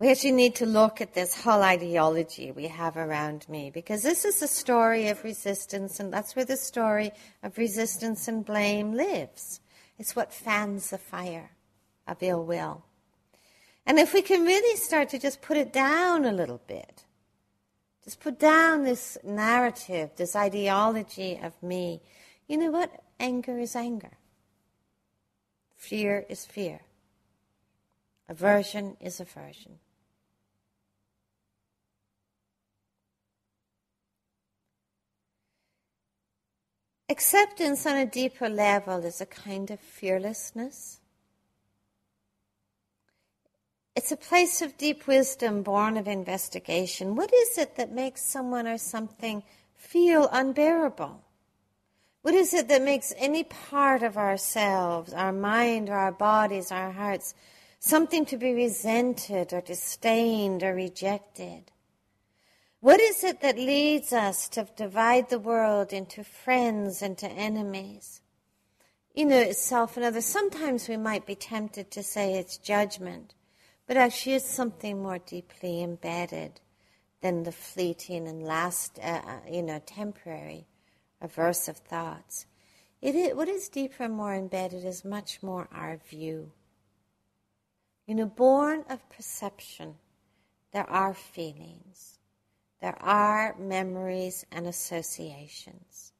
We 0.00 0.10
actually 0.10 0.32
need 0.32 0.56
to 0.56 0.66
look 0.66 1.00
at 1.00 1.14
this 1.14 1.42
whole 1.42 1.62
ideology 1.62 2.50
we 2.50 2.66
have 2.66 2.96
around 2.96 3.48
me 3.48 3.70
because 3.70 4.02
this 4.02 4.24
is 4.24 4.42
a 4.42 4.48
story 4.48 5.08
of 5.08 5.22
resistance, 5.22 6.00
and 6.00 6.12
that's 6.12 6.34
where 6.34 6.44
the 6.44 6.56
story 6.56 7.12
of 7.44 7.56
resistance 7.56 8.26
and 8.26 8.44
blame 8.44 8.94
lives. 8.94 9.60
It's 9.96 10.16
what 10.16 10.32
fans 10.32 10.90
the 10.90 10.98
fire 10.98 11.52
of 12.08 12.22
ill 12.22 12.44
will. 12.44 12.84
And 13.86 13.98
if 13.98 14.12
we 14.12 14.22
can 14.22 14.44
really 14.44 14.76
start 14.76 15.10
to 15.10 15.18
just 15.18 15.42
put 15.42 15.56
it 15.56 15.72
down 15.72 16.24
a 16.24 16.32
little 16.32 16.60
bit, 16.66 17.04
just 18.02 18.20
put 18.20 18.38
down 18.40 18.82
this 18.82 19.16
narrative, 19.22 20.10
this 20.16 20.34
ideology 20.34 21.38
of 21.42 21.52
me. 21.62 22.02
You 22.48 22.58
know 22.58 22.70
what? 22.70 22.90
Anger 23.20 23.58
is 23.58 23.76
anger. 23.76 24.18
Fear 25.76 26.26
is 26.28 26.44
fear. 26.44 26.80
Aversion 28.28 28.96
is 29.00 29.20
aversion. 29.20 29.78
Acceptance 37.14 37.86
on 37.86 37.94
a 37.94 38.06
deeper 38.06 38.48
level 38.48 39.04
is 39.04 39.20
a 39.20 39.26
kind 39.26 39.70
of 39.70 39.78
fearlessness. 39.78 40.98
It's 43.94 44.10
a 44.10 44.16
place 44.16 44.60
of 44.60 44.76
deep 44.76 45.06
wisdom 45.06 45.62
born 45.62 45.96
of 45.96 46.08
investigation. 46.08 47.14
What 47.14 47.32
is 47.32 47.56
it 47.56 47.76
that 47.76 47.92
makes 47.92 48.20
someone 48.20 48.66
or 48.66 48.78
something 48.78 49.44
feel 49.76 50.28
unbearable? 50.32 51.22
What 52.22 52.34
is 52.34 52.52
it 52.52 52.66
that 52.66 52.82
makes 52.82 53.14
any 53.16 53.44
part 53.44 54.02
of 54.02 54.16
ourselves, 54.16 55.14
our 55.14 55.32
mind 55.32 55.90
our 55.90 56.10
bodies, 56.10 56.72
our 56.72 56.90
hearts, 56.90 57.36
something 57.78 58.26
to 58.26 58.36
be 58.36 58.54
resented 58.54 59.52
or 59.52 59.60
disdained 59.60 60.64
or 60.64 60.74
rejected? 60.74 61.70
What 62.84 63.00
is 63.00 63.24
it 63.24 63.40
that 63.40 63.56
leads 63.56 64.12
us 64.12 64.46
to 64.50 64.68
divide 64.76 65.30
the 65.30 65.38
world 65.38 65.90
into 65.90 66.22
friends 66.22 67.00
and 67.00 67.16
to 67.16 67.26
enemies? 67.26 68.20
You 69.14 69.24
know, 69.24 69.52
self 69.52 69.96
and 69.96 70.04
others. 70.04 70.26
Sometimes 70.26 70.86
we 70.86 70.98
might 70.98 71.24
be 71.24 71.34
tempted 71.34 71.90
to 71.92 72.02
say 72.02 72.34
it's 72.34 72.58
judgment. 72.58 73.32
But 73.86 73.96
actually, 73.96 74.34
it's 74.34 74.50
something 74.50 75.00
more 75.02 75.16
deeply 75.16 75.82
embedded 75.82 76.60
than 77.22 77.44
the 77.44 77.52
fleeting 77.52 78.28
and 78.28 78.42
last, 78.42 78.98
uh, 79.02 79.22
uh 79.26 79.40
you 79.50 79.62
know, 79.62 79.80
temporary 79.86 80.66
aversive 81.22 81.78
thoughts. 81.78 82.44
It 83.00 83.14
is, 83.14 83.34
what 83.34 83.48
is 83.48 83.70
deeper 83.70 84.04
and 84.04 84.14
more 84.14 84.34
embedded 84.34 84.84
is 84.84 85.06
much 85.06 85.42
more 85.42 85.70
our 85.72 85.96
view. 86.10 86.52
You 88.06 88.16
know, 88.16 88.26
born 88.26 88.84
of 88.90 89.08
perception, 89.08 89.94
there 90.74 90.90
are 90.90 91.14
feelings, 91.14 92.18
there 92.84 93.02
are 93.02 93.56
memories 93.58 94.44
and 94.52 94.66
associations 94.66 96.12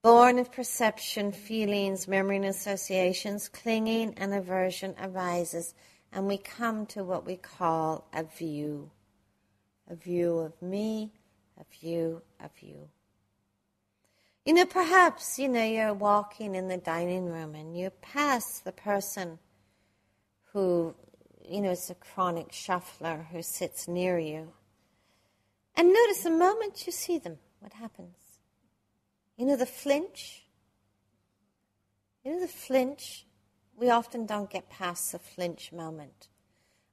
born 0.00 0.38
of 0.38 0.52
perception, 0.52 1.32
feelings, 1.32 2.06
memory, 2.06 2.36
and 2.36 2.44
associations, 2.44 3.48
clinging 3.48 4.14
and 4.16 4.32
aversion 4.32 4.94
arises, 5.02 5.74
and 6.12 6.28
we 6.28 6.36
come 6.36 6.84
to 6.84 7.02
what 7.02 7.26
we 7.26 7.34
call 7.36 8.06
a 8.12 8.22
view. 8.22 8.90
A 9.88 9.96
view 9.96 10.38
of 10.38 10.62
me, 10.62 11.10
a 11.58 11.64
view 11.80 12.22
of 12.38 12.50
you. 12.60 12.88
You 14.44 14.54
know, 14.54 14.66
perhaps, 14.66 15.36
you 15.36 15.48
know, 15.48 15.64
you're 15.64 15.94
walking 15.94 16.54
in 16.54 16.68
the 16.68 16.76
dining 16.76 17.24
room 17.24 17.56
and 17.56 17.76
you 17.76 17.90
pass 18.02 18.60
the 18.60 18.72
person 18.72 19.38
who, 20.52 20.94
you 21.48 21.60
know, 21.60 21.70
is 21.70 21.90
a 21.90 21.94
chronic 21.94 22.52
shuffler 22.52 23.26
who 23.30 23.42
sits 23.42 23.88
near 23.88 24.18
you. 24.18 24.52
And 25.76 25.88
notice 25.92 26.22
the 26.22 26.30
moment 26.30 26.86
you 26.86 26.92
see 26.92 27.18
them, 27.18 27.38
what 27.60 27.72
happens? 27.74 28.16
You 29.36 29.46
know 29.46 29.56
the 29.56 29.66
flinch? 29.66 30.44
You 32.24 32.32
know 32.32 32.40
the 32.40 32.48
flinch? 32.48 33.26
We 33.76 33.90
often 33.90 34.26
don't 34.26 34.50
get 34.50 34.70
past 34.70 35.12
the 35.12 35.18
flinch 35.18 35.72
moment. 35.72 36.28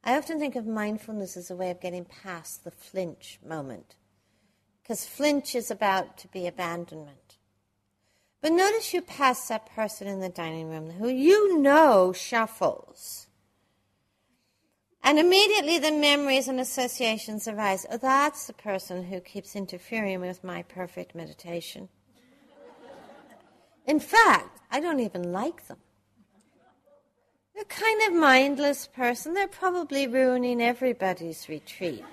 I 0.03 0.17
often 0.17 0.39
think 0.39 0.55
of 0.55 0.65
mindfulness 0.65 1.37
as 1.37 1.51
a 1.51 1.55
way 1.55 1.69
of 1.69 1.79
getting 1.79 2.05
past 2.05 2.63
the 2.63 2.71
flinch 2.71 3.39
moment. 3.45 3.95
Because 4.81 5.05
flinch 5.05 5.53
is 5.53 5.69
about 5.69 6.17
to 6.17 6.27
be 6.27 6.47
abandonment. 6.47 7.37
But 8.41 8.53
notice 8.53 8.93
you 8.93 9.03
pass 9.03 9.47
that 9.47 9.67
person 9.67 10.07
in 10.07 10.19
the 10.19 10.29
dining 10.29 10.69
room 10.69 10.89
who 10.91 11.07
you 11.07 11.59
know 11.59 12.11
shuffles. 12.11 13.27
And 15.03 15.17
immediately 15.17 15.79
the 15.79 15.91
memories 15.91 16.47
and 16.47 16.59
associations 16.59 17.47
arise. 17.47 17.85
Oh, 17.89 17.97
that's 17.97 18.47
the 18.47 18.53
person 18.53 19.03
who 19.03 19.19
keeps 19.19 19.55
interfering 19.55 20.21
with 20.21 20.43
my 20.43 20.61
perfect 20.63 21.15
meditation. 21.15 21.89
In 23.87 23.99
fact, 23.99 24.59
I 24.69 24.79
don't 24.79 24.99
even 24.99 25.31
like 25.31 25.67
them. 25.67 25.79
They're 27.55 27.63
kind 27.65 28.01
of 28.07 28.19
mindless 28.19 28.87
person. 28.87 29.33
They're 29.33 29.47
probably 29.47 30.07
ruining 30.07 30.61
everybody's 30.61 31.49
retreat. 31.49 32.03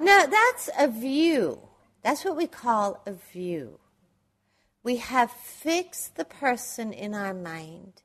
Now, 0.00 0.26
that's 0.26 0.70
a 0.78 0.88
view. 0.88 1.60
That's 2.02 2.24
what 2.24 2.36
we 2.36 2.46
call 2.46 3.02
a 3.06 3.12
view. 3.12 3.78
We 4.82 4.96
have 4.96 5.30
fixed 5.30 6.16
the 6.16 6.24
person 6.24 6.92
in 6.92 7.14
our 7.14 7.32
mind 7.32 8.02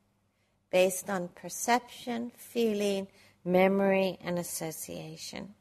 based 0.70 1.10
on 1.10 1.28
perception, 1.28 2.32
feeling, 2.36 3.08
memory, 3.44 4.18
and 4.22 4.38
association. 4.38 5.54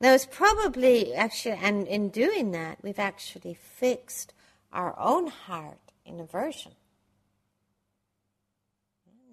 Now, 0.00 0.14
it's 0.14 0.26
probably 0.26 1.14
actually, 1.14 1.58
and 1.60 1.86
in 1.86 2.08
doing 2.08 2.52
that, 2.52 2.78
we've 2.82 2.98
actually 2.98 3.54
fixed 3.54 4.32
our 4.72 4.98
own 4.98 5.26
heart 5.28 5.78
in 6.04 6.20
aversion. 6.20 6.72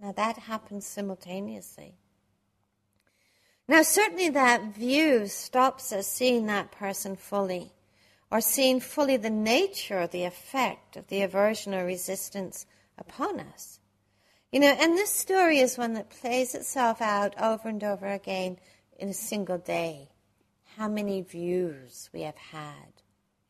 Now 0.02 0.12
that 0.12 0.38
happens 0.38 0.86
simultaneously. 0.86 1.96
Now, 3.68 3.82
certainly 3.82 4.30
that 4.30 4.76
view 4.76 5.28
stops 5.28 5.92
us 5.92 6.08
seeing 6.08 6.46
that 6.46 6.72
person 6.72 7.16
fully, 7.16 7.72
or 8.32 8.42
seeing 8.42 8.80
fully 8.80 9.18
the 9.18 9.30
nature 9.30 10.02
or 10.02 10.08
the 10.08 10.24
effect 10.24 10.96
of 10.96 11.08
the 11.08 11.22
aversion 11.22 11.74
or 11.74 11.86
resistance 11.86 12.66
upon 12.98 13.40
us. 13.40 13.80
You 14.56 14.62
know, 14.62 14.74
and 14.80 14.98
this 14.98 15.12
story 15.12 15.60
is 15.60 15.78
one 15.78 15.96
that 15.96 16.10
plays 16.10 16.56
itself 16.56 17.02
out 17.02 17.38
over 17.42 17.68
and 17.68 17.84
over 17.84 18.08
again 18.08 18.58
in 18.98 19.10
a 19.10 19.14
single 19.14 19.58
day. 19.58 20.08
How 20.78 20.88
many 20.88 21.24
views 21.24 22.10
we 22.14 22.22
have 22.22 22.38
had, 22.38 22.88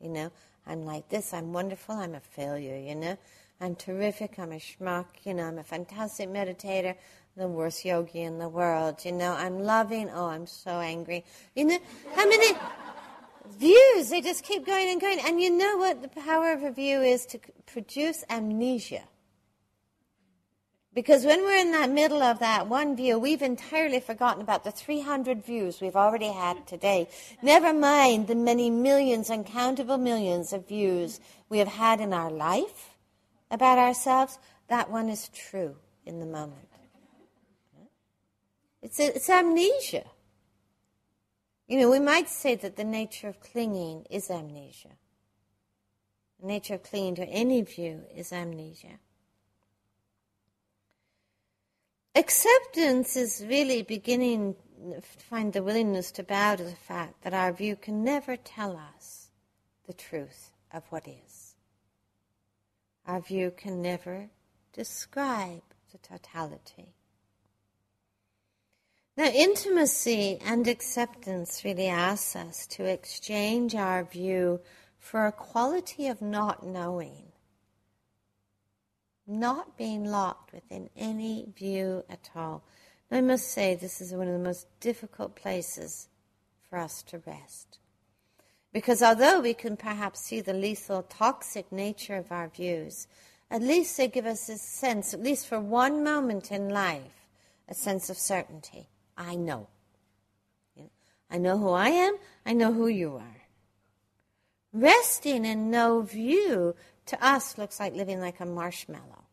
you 0.02 0.10
know, 0.10 0.32
I'm 0.66 0.84
like 0.84 1.08
this, 1.10 1.32
I'm 1.32 1.54
wonderful, 1.54 1.94
I'm 1.94 2.16
a 2.16 2.20
failure, 2.20 2.76
you 2.76 2.96
know. 2.96 3.20
I'm 3.62 3.76
terrific, 3.76 4.40
I'm 4.40 4.52
a 4.52 4.56
schmuck, 4.56 5.06
you 5.26 5.36
know, 5.36 5.44
I'm 5.44 5.60
a 5.60 5.64
fantastic 5.64 6.28
meditator, 6.28 6.96
the 7.38 7.48
worst 7.48 7.86
yogi 7.86 8.24
in 8.24 8.40
the 8.40 8.50
world, 8.50 9.06
you 9.06 9.12
know, 9.12 9.34
I'm 9.34 9.60
loving, 9.60 10.10
oh, 10.10 10.26
I'm 10.26 10.48
so 10.48 10.72
angry. 10.72 11.24
You 11.56 11.66
know, 11.66 11.80
how 12.16 12.28
many 12.28 12.58
views? 13.60 14.10
They 14.10 14.22
just 14.22 14.44
keep 14.44 14.66
going 14.66 14.90
and 14.90 15.00
going. 15.00 15.20
And 15.20 15.40
you 15.40 15.56
know 15.56 15.78
what 15.78 16.02
the 16.02 16.08
power 16.08 16.52
of 16.52 16.64
a 16.64 16.72
view 16.72 17.04
is 17.04 17.28
to 17.28 17.40
produce 17.68 18.24
amnesia. 18.28 19.04
Because 20.96 21.26
when 21.26 21.44
we're 21.44 21.58
in 21.58 21.74
that 21.74 21.92
middle 21.92 22.24
of 22.24 22.40
that 22.40 22.70
one 22.70 22.96
view, 22.96 23.20
we've 23.20 23.42
entirely 23.42 24.00
forgotten 24.00 24.42
about 24.42 24.64
the 24.64 24.72
300 24.72 25.46
views 25.46 25.82
we've 25.82 25.96
already 25.96 26.32
had 26.32 26.66
today. 26.66 27.10
Never 27.42 27.74
mind 27.74 28.28
the 28.28 28.36
many 28.36 28.70
millions, 28.70 29.30
uncountable 29.30 29.98
millions 29.98 30.54
of 30.54 30.70
views 30.70 31.20
we 31.50 31.60
have 31.60 31.68
had 31.68 32.00
in 32.00 32.14
our 32.14 32.32
life 32.32 32.96
about 33.52 33.78
ourselves. 33.78 34.40
That 34.70 34.90
one 34.90 35.10
is 35.10 35.28
true 35.28 35.76
in 36.06 36.22
the 36.22 36.26
moment. 36.26 36.70
It's, 38.82 38.98
it's 38.98 39.30
amnesia. 39.30 40.06
You 41.68 41.80
know, 41.80 41.92
we 41.92 42.00
might 42.00 42.30
say 42.30 42.56
that 42.56 42.78
the 42.78 42.86
nature 42.86 43.28
of 43.28 43.42
clinging 43.42 44.06
is 44.10 44.30
amnesia. 44.30 44.92
The 46.40 46.48
nature 46.48 46.76
of 46.76 46.84
clinging 46.84 47.16
to 47.16 47.26
any 47.26 47.64
view 47.64 48.04
is 48.16 48.32
amnesia. 48.32 49.00
Acceptance 52.16 53.18
is 53.18 53.44
really 53.46 53.82
beginning 53.82 54.56
to 54.90 55.02
find 55.02 55.52
the 55.52 55.62
willingness 55.62 56.12
to 56.12 56.24
bow 56.24 56.56
to 56.56 56.64
the 56.64 56.72
fact 56.72 57.24
that 57.24 57.34
our 57.34 57.52
view 57.52 57.76
can 57.76 58.06
never 58.06 58.38
tell 58.38 58.78
us 58.78 59.30
the 59.86 59.94
truth 59.94 60.52
of 60.72 60.84
what 60.92 61.06
is. 61.08 61.56
Our 63.06 63.20
view 63.20 63.52
can 63.56 63.82
never 63.82 64.30
describe 64.72 65.62
the 65.92 65.98
totality. 65.98 66.96
Now, 69.18 69.26
intimacy 69.26 70.40
and 70.44 70.68
acceptance 70.68 71.64
really 71.66 71.88
asks 71.88 72.36
us 72.36 72.68
to 72.68 72.86
exchange 72.86 73.76
our 73.76 74.04
view 74.04 74.62
for 75.00 75.26
a 75.26 75.32
quality 75.32 76.08
of 76.08 76.22
not 76.22 76.66
knowing, 76.66 77.32
not 79.28 79.78
being 79.78 80.06
locked 80.06 80.54
within 80.54 80.90
any 80.96 81.48
view 81.56 82.04
at 82.10 82.30
all. 82.36 82.64
I 83.12 83.22
must 83.22 83.50
say, 83.50 83.76
this 83.76 84.02
is 84.02 84.14
one 84.14 84.28
of 84.28 84.34
the 84.34 84.40
most 84.40 84.68
difficult 84.80 85.36
places 85.36 86.10
for 86.70 86.78
us 86.78 87.04
to 87.04 87.22
rest. 87.26 87.80
Because 88.74 89.02
although 89.02 89.40
we 89.40 89.54
can 89.54 89.78
perhaps 89.78 90.20
see 90.20 90.42
the 90.42 90.54
lethal, 90.54 91.04
toxic 91.04 91.72
nature 91.72 92.18
of 92.18 92.32
our 92.32 92.50
views, 92.50 93.08
at 93.50 93.62
least 93.62 93.96
they 93.96 94.08
give 94.08 94.26
us 94.26 94.50
a 94.50 94.58
sense, 94.58 95.14
at 95.14 95.22
least 95.22 95.48
for 95.48 95.60
one 95.60 96.04
moment 96.04 96.52
in 96.52 96.70
life, 96.70 97.28
a 97.70 97.74
sense 97.74 98.10
of 98.10 98.18
certainty. 98.18 98.90
I 99.18 99.36
know. 99.36 99.68
I 101.30 101.38
know 101.38 101.58
who 101.58 101.70
I 101.70 101.90
am, 101.90 102.16
I 102.46 102.54
know 102.54 102.74
who 102.74 102.88
you 102.88 103.16
are. 103.16 103.42
Resting 104.74 105.46
in 105.46 105.72
no 105.72 106.02
view 106.02 106.76
to 107.08 107.26
us 107.26 107.58
looks 107.58 107.80
like 107.80 107.94
living 107.94 108.20
like 108.20 108.40
a 108.40 108.46
marshmallow, 108.46 109.26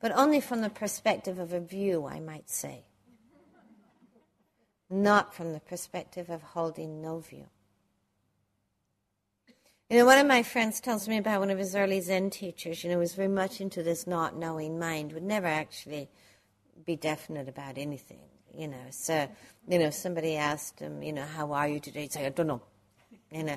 but 0.00 0.12
only 0.12 0.40
from 0.40 0.60
the 0.60 0.70
perspective 0.70 1.38
of 1.38 1.52
a 1.52 1.60
view, 1.60 2.06
I 2.06 2.20
might 2.20 2.48
say. 2.48 2.84
Not 4.90 5.34
from 5.34 5.52
the 5.52 5.60
perspective 5.60 6.30
of 6.30 6.42
holding 6.42 7.02
no 7.02 7.18
view. 7.18 7.46
You 9.90 9.98
know, 9.98 10.06
one 10.06 10.18
of 10.18 10.26
my 10.26 10.42
friends 10.42 10.80
tells 10.80 11.08
me 11.08 11.16
about 11.16 11.40
one 11.40 11.50
of 11.50 11.58
his 11.58 11.74
early 11.74 12.00
Zen 12.00 12.30
teachers, 12.30 12.84
you 12.84 12.90
know, 12.90 12.98
was 12.98 13.14
very 13.14 13.28
much 13.28 13.60
into 13.60 13.82
this 13.82 14.06
not 14.06 14.36
knowing 14.36 14.78
mind, 14.78 15.12
would 15.12 15.22
never 15.22 15.46
actually 15.46 16.08
be 16.84 16.96
definite 16.96 17.48
about 17.48 17.78
anything 17.78 18.20
you 18.58 18.68
know. 18.68 18.86
So, 18.90 19.28
you 19.68 19.78
know, 19.78 19.90
somebody 19.90 20.36
asked 20.36 20.80
him, 20.80 21.02
you 21.02 21.12
know, 21.12 21.24
how 21.24 21.52
are 21.52 21.68
you 21.68 21.80
today? 21.80 22.02
He'd 22.02 22.12
say, 22.12 22.26
I 22.26 22.30
don't 22.30 22.48
know. 22.48 22.62
You 23.30 23.44
know, 23.44 23.56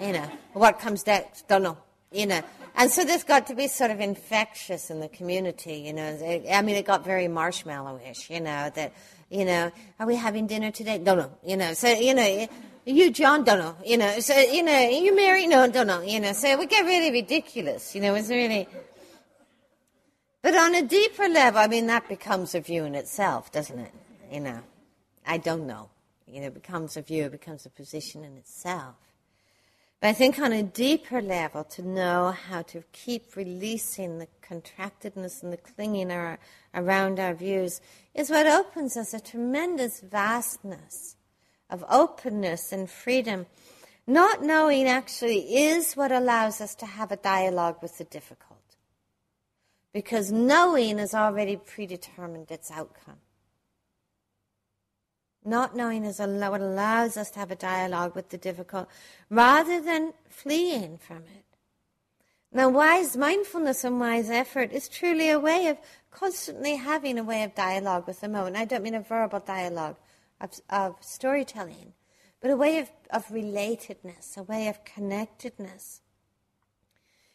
you 0.00 0.12
know, 0.12 0.30
what 0.52 0.78
comes 0.78 1.06
next? 1.06 1.48
Don't 1.48 1.62
know. 1.62 1.78
You 2.12 2.26
know, 2.26 2.40
and 2.74 2.90
so 2.90 3.04
this 3.04 3.24
got 3.24 3.46
to 3.48 3.54
be 3.54 3.68
sort 3.68 3.90
of 3.90 4.00
infectious 4.00 4.90
in 4.90 5.00
the 5.00 5.08
community. 5.08 5.76
You 5.76 5.92
know, 5.92 6.42
I 6.50 6.62
mean, 6.62 6.76
it 6.76 6.86
got 6.86 7.04
very 7.04 7.28
marshmallowish. 7.28 8.30
You 8.30 8.40
know 8.40 8.70
that, 8.74 8.92
you 9.30 9.44
know, 9.44 9.70
are 9.98 10.06
we 10.06 10.16
having 10.16 10.46
dinner 10.46 10.70
today? 10.70 10.98
Don't 10.98 11.18
know. 11.18 11.32
You 11.44 11.56
know, 11.56 11.74
so 11.74 11.88
you 11.88 12.14
know. 12.14 12.48
You, 12.84 13.12
John, 13.12 13.44
don't 13.44 13.60
know. 13.60 13.76
You 13.86 13.96
know, 13.96 14.18
so 14.18 14.36
you 14.36 14.64
know, 14.64 14.88
you 14.88 15.14
married? 15.14 15.46
No, 15.46 15.68
don't 15.68 15.86
know. 15.86 16.00
You 16.00 16.18
know, 16.18 16.32
so 16.32 16.58
we 16.58 16.66
get 16.66 16.84
really 16.84 17.12
ridiculous. 17.12 17.94
You 17.94 18.00
know, 18.00 18.16
it's 18.16 18.28
really. 18.28 18.66
But 20.42 20.56
on 20.56 20.74
a 20.74 20.82
deeper 20.82 21.28
level, 21.28 21.60
I 21.60 21.68
mean, 21.68 21.86
that 21.86 22.08
becomes 22.08 22.56
a 22.56 22.60
view 22.60 22.82
in 22.82 22.96
itself, 22.96 23.52
doesn't 23.52 23.78
it? 23.78 23.92
you 24.32 24.40
know, 24.40 24.60
I 25.26 25.36
don't 25.36 25.66
know. 25.66 25.90
You 26.26 26.40
know, 26.40 26.46
it 26.46 26.54
becomes 26.54 26.96
a 26.96 27.02
view, 27.02 27.24
it 27.24 27.32
becomes 27.32 27.66
a 27.66 27.70
position 27.70 28.24
in 28.24 28.38
itself. 28.38 28.94
But 30.02 30.08
I 30.08 30.14
think 30.14 30.40
on 30.40 30.52
a 30.52 30.64
deeper 30.64 31.22
level, 31.22 31.62
to 31.62 31.80
know 31.80 32.32
how 32.32 32.62
to 32.62 32.82
keep 32.90 33.36
releasing 33.36 34.18
the 34.18 34.26
contractedness 34.40 35.44
and 35.44 35.52
the 35.52 35.56
clinging 35.56 36.10
our, 36.10 36.40
around 36.74 37.20
our 37.20 37.34
views 37.34 37.80
is 38.12 38.28
what 38.28 38.48
opens 38.48 38.96
us 38.96 39.14
a 39.14 39.20
tremendous 39.20 40.00
vastness 40.00 41.14
of 41.70 41.84
openness 41.88 42.72
and 42.72 42.90
freedom. 42.90 43.46
Not 44.04 44.42
knowing 44.42 44.88
actually 44.88 45.38
is 45.54 45.94
what 45.94 46.10
allows 46.10 46.60
us 46.60 46.74
to 46.76 46.86
have 46.86 47.12
a 47.12 47.16
dialogue 47.16 47.76
with 47.80 47.98
the 47.98 48.04
difficult. 48.04 48.58
Because 49.92 50.32
knowing 50.32 50.98
has 50.98 51.14
already 51.14 51.54
predetermined 51.54 52.50
its 52.50 52.72
outcome. 52.72 53.20
Not 55.44 55.74
knowing 55.74 56.04
is 56.04 56.18
what 56.18 56.60
allows 56.60 57.16
us 57.16 57.30
to 57.32 57.40
have 57.40 57.50
a 57.50 57.56
dialogue 57.56 58.14
with 58.14 58.30
the 58.30 58.38
difficult 58.38 58.88
rather 59.28 59.80
than 59.80 60.14
fleeing 60.28 60.98
from 60.98 61.18
it. 61.18 61.44
Now, 62.52 62.68
wise 62.68 63.16
mindfulness 63.16 63.82
and 63.82 63.98
wise 63.98 64.28
effort 64.28 64.72
is 64.72 64.88
truly 64.88 65.30
a 65.30 65.40
way 65.40 65.66
of 65.68 65.78
constantly 66.10 66.76
having 66.76 67.18
a 67.18 67.24
way 67.24 67.42
of 67.42 67.54
dialogue 67.54 68.06
with 68.06 68.20
the 68.20 68.28
moment. 68.28 68.56
I 68.56 68.66
don't 68.66 68.82
mean 68.82 68.94
a 68.94 69.00
verbal 69.00 69.40
dialogue 69.40 69.96
of, 70.40 70.60
of 70.68 70.96
storytelling, 71.00 71.94
but 72.40 72.50
a 72.50 72.56
way 72.56 72.78
of, 72.78 72.90
of 73.10 73.26
relatedness, 73.28 74.36
a 74.36 74.42
way 74.42 74.68
of 74.68 74.84
connectedness. 74.84 76.02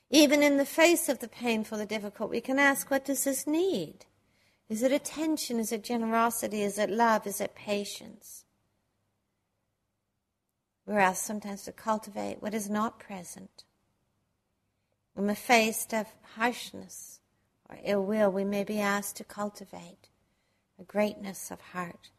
Even 0.10 0.44
in 0.44 0.58
the 0.58 0.66
face 0.66 1.10
of 1.10 1.20
the 1.20 1.28
painful, 1.28 1.78
the 1.80 1.86
difficult, 1.86 2.30
we 2.30 2.40
can 2.40 2.60
ask, 2.60 2.90
what 2.90 3.04
does 3.04 3.24
this 3.24 3.46
need? 3.48 4.06
Is 4.70 4.84
it 4.84 4.92
attention? 4.92 5.60
Is 5.60 5.72
it 5.72 5.84
generosity? 5.84 6.62
Is 6.62 6.78
it 6.78 6.90
love? 6.90 7.26
Is 7.26 7.40
it 7.40 7.56
patience? 7.56 8.44
We're 10.86 11.00
asked 11.00 11.26
sometimes 11.26 11.64
to 11.64 11.72
cultivate 11.72 12.42
what 12.42 12.54
is 12.54 12.70
not 12.70 13.00
present. 13.00 13.64
When 15.14 15.34
faced 15.36 15.94
of 15.94 16.08
harshness 16.36 17.20
or 17.70 17.80
ill 17.84 18.04
will, 18.04 18.30
we 18.30 18.44
may 18.44 18.64
be 18.64 18.80
asked 18.80 19.18
to 19.18 19.24
cultivate 19.24 20.10
a 20.80 20.84
greatness 20.84 21.50
of 21.52 21.60
heart. 21.60 22.12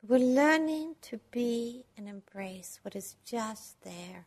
But 0.00 0.10
we're 0.10 0.26
learning 0.26 0.96
to 1.02 1.20
be 1.30 1.84
and 1.96 2.08
embrace 2.08 2.78
what 2.82 2.94
is 2.94 3.16
just 3.24 3.82
there. 3.82 4.26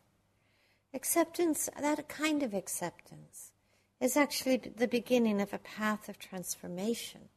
Acceptance, 0.94 1.70
that 1.80 2.08
kind 2.08 2.42
of 2.42 2.54
acceptance, 2.54 3.52
is 4.00 4.18
actually 4.18 4.58
the 4.58 4.88
beginning 4.88 5.42
of 5.42 5.54
a 5.54 5.60
path 5.60 6.10
of 6.10 6.20
transformation. 6.20 7.30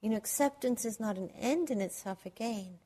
You 0.00 0.10
know, 0.10 0.16
acceptance 0.16 0.84
is 0.84 1.00
not 1.00 1.16
an 1.16 1.30
end 1.38 1.70
in 1.70 1.80
itself 1.80 2.24
again, 2.26 2.78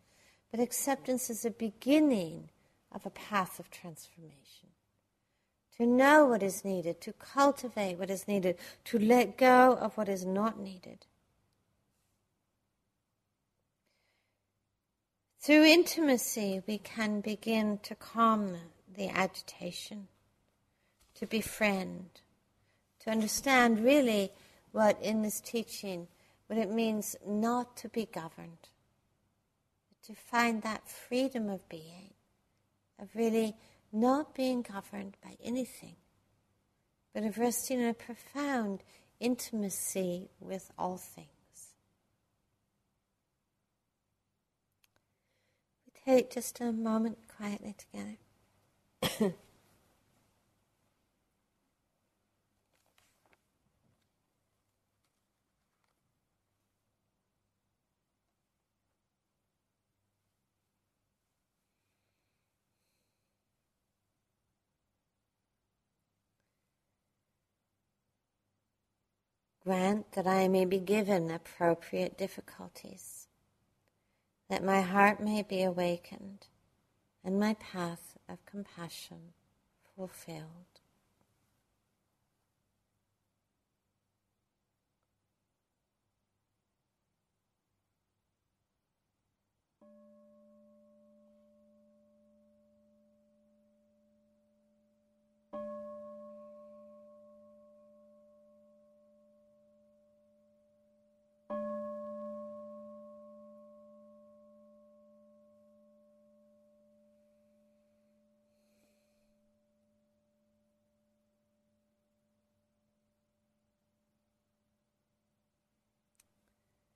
but 0.50 0.60
acceptance 0.60 1.30
is 1.30 1.44
a 1.44 1.50
beginning 1.50 2.50
of 2.90 3.06
a 3.06 3.10
path 3.10 3.58
of 3.58 3.70
transformation. 3.70 4.68
To 5.78 5.86
know 5.86 6.26
what 6.26 6.42
is 6.42 6.64
needed, 6.64 7.00
to 7.00 7.12
cultivate 7.14 7.98
what 7.98 8.10
is 8.10 8.28
needed, 8.28 8.56
to 8.84 8.98
let 8.98 9.38
go 9.38 9.74
of 9.74 9.96
what 9.96 10.08
is 10.08 10.24
not 10.24 10.60
needed. 10.60 11.06
Through 15.40 15.64
intimacy, 15.64 16.62
we 16.68 16.78
can 16.78 17.20
begin 17.20 17.78
to 17.82 17.94
calm 17.96 18.56
the 18.94 19.08
agitation, 19.08 20.06
to 21.16 21.26
befriend, 21.26 22.21
to 23.02 23.10
understand 23.10 23.84
really 23.84 24.30
what 24.70 25.00
in 25.02 25.22
this 25.22 25.40
teaching, 25.40 26.06
what 26.46 26.58
it 26.58 26.70
means 26.70 27.16
not 27.26 27.76
to 27.78 27.88
be 27.88 28.06
governed, 28.06 28.68
to 30.06 30.14
find 30.14 30.62
that 30.62 30.88
freedom 30.88 31.48
of 31.48 31.68
being, 31.68 32.14
of 33.00 33.08
really 33.14 33.54
not 33.92 34.34
being 34.34 34.62
governed 34.62 35.16
by 35.22 35.36
anything, 35.42 35.96
but 37.12 37.24
of 37.24 37.38
resting 37.38 37.80
in 37.80 37.88
a 37.88 37.94
profound 37.94 38.82
intimacy 39.20 40.28
with 40.40 40.70
all 40.78 40.96
things. 40.96 41.28
We 45.86 46.12
take 46.12 46.32
just 46.32 46.60
a 46.60 46.72
moment 46.72 47.18
quietly 47.36 47.74
together. 47.90 49.34
grant 69.64 70.12
that 70.12 70.26
I 70.26 70.48
may 70.48 70.64
be 70.64 70.78
given 70.78 71.30
appropriate 71.30 72.18
difficulties, 72.18 73.28
that 74.48 74.64
my 74.64 74.80
heart 74.80 75.20
may 75.20 75.42
be 75.42 75.62
awakened 75.62 76.46
and 77.24 77.38
my 77.38 77.54
path 77.54 78.18
of 78.28 78.44
compassion 78.44 79.34
fulfilled. 79.96 80.72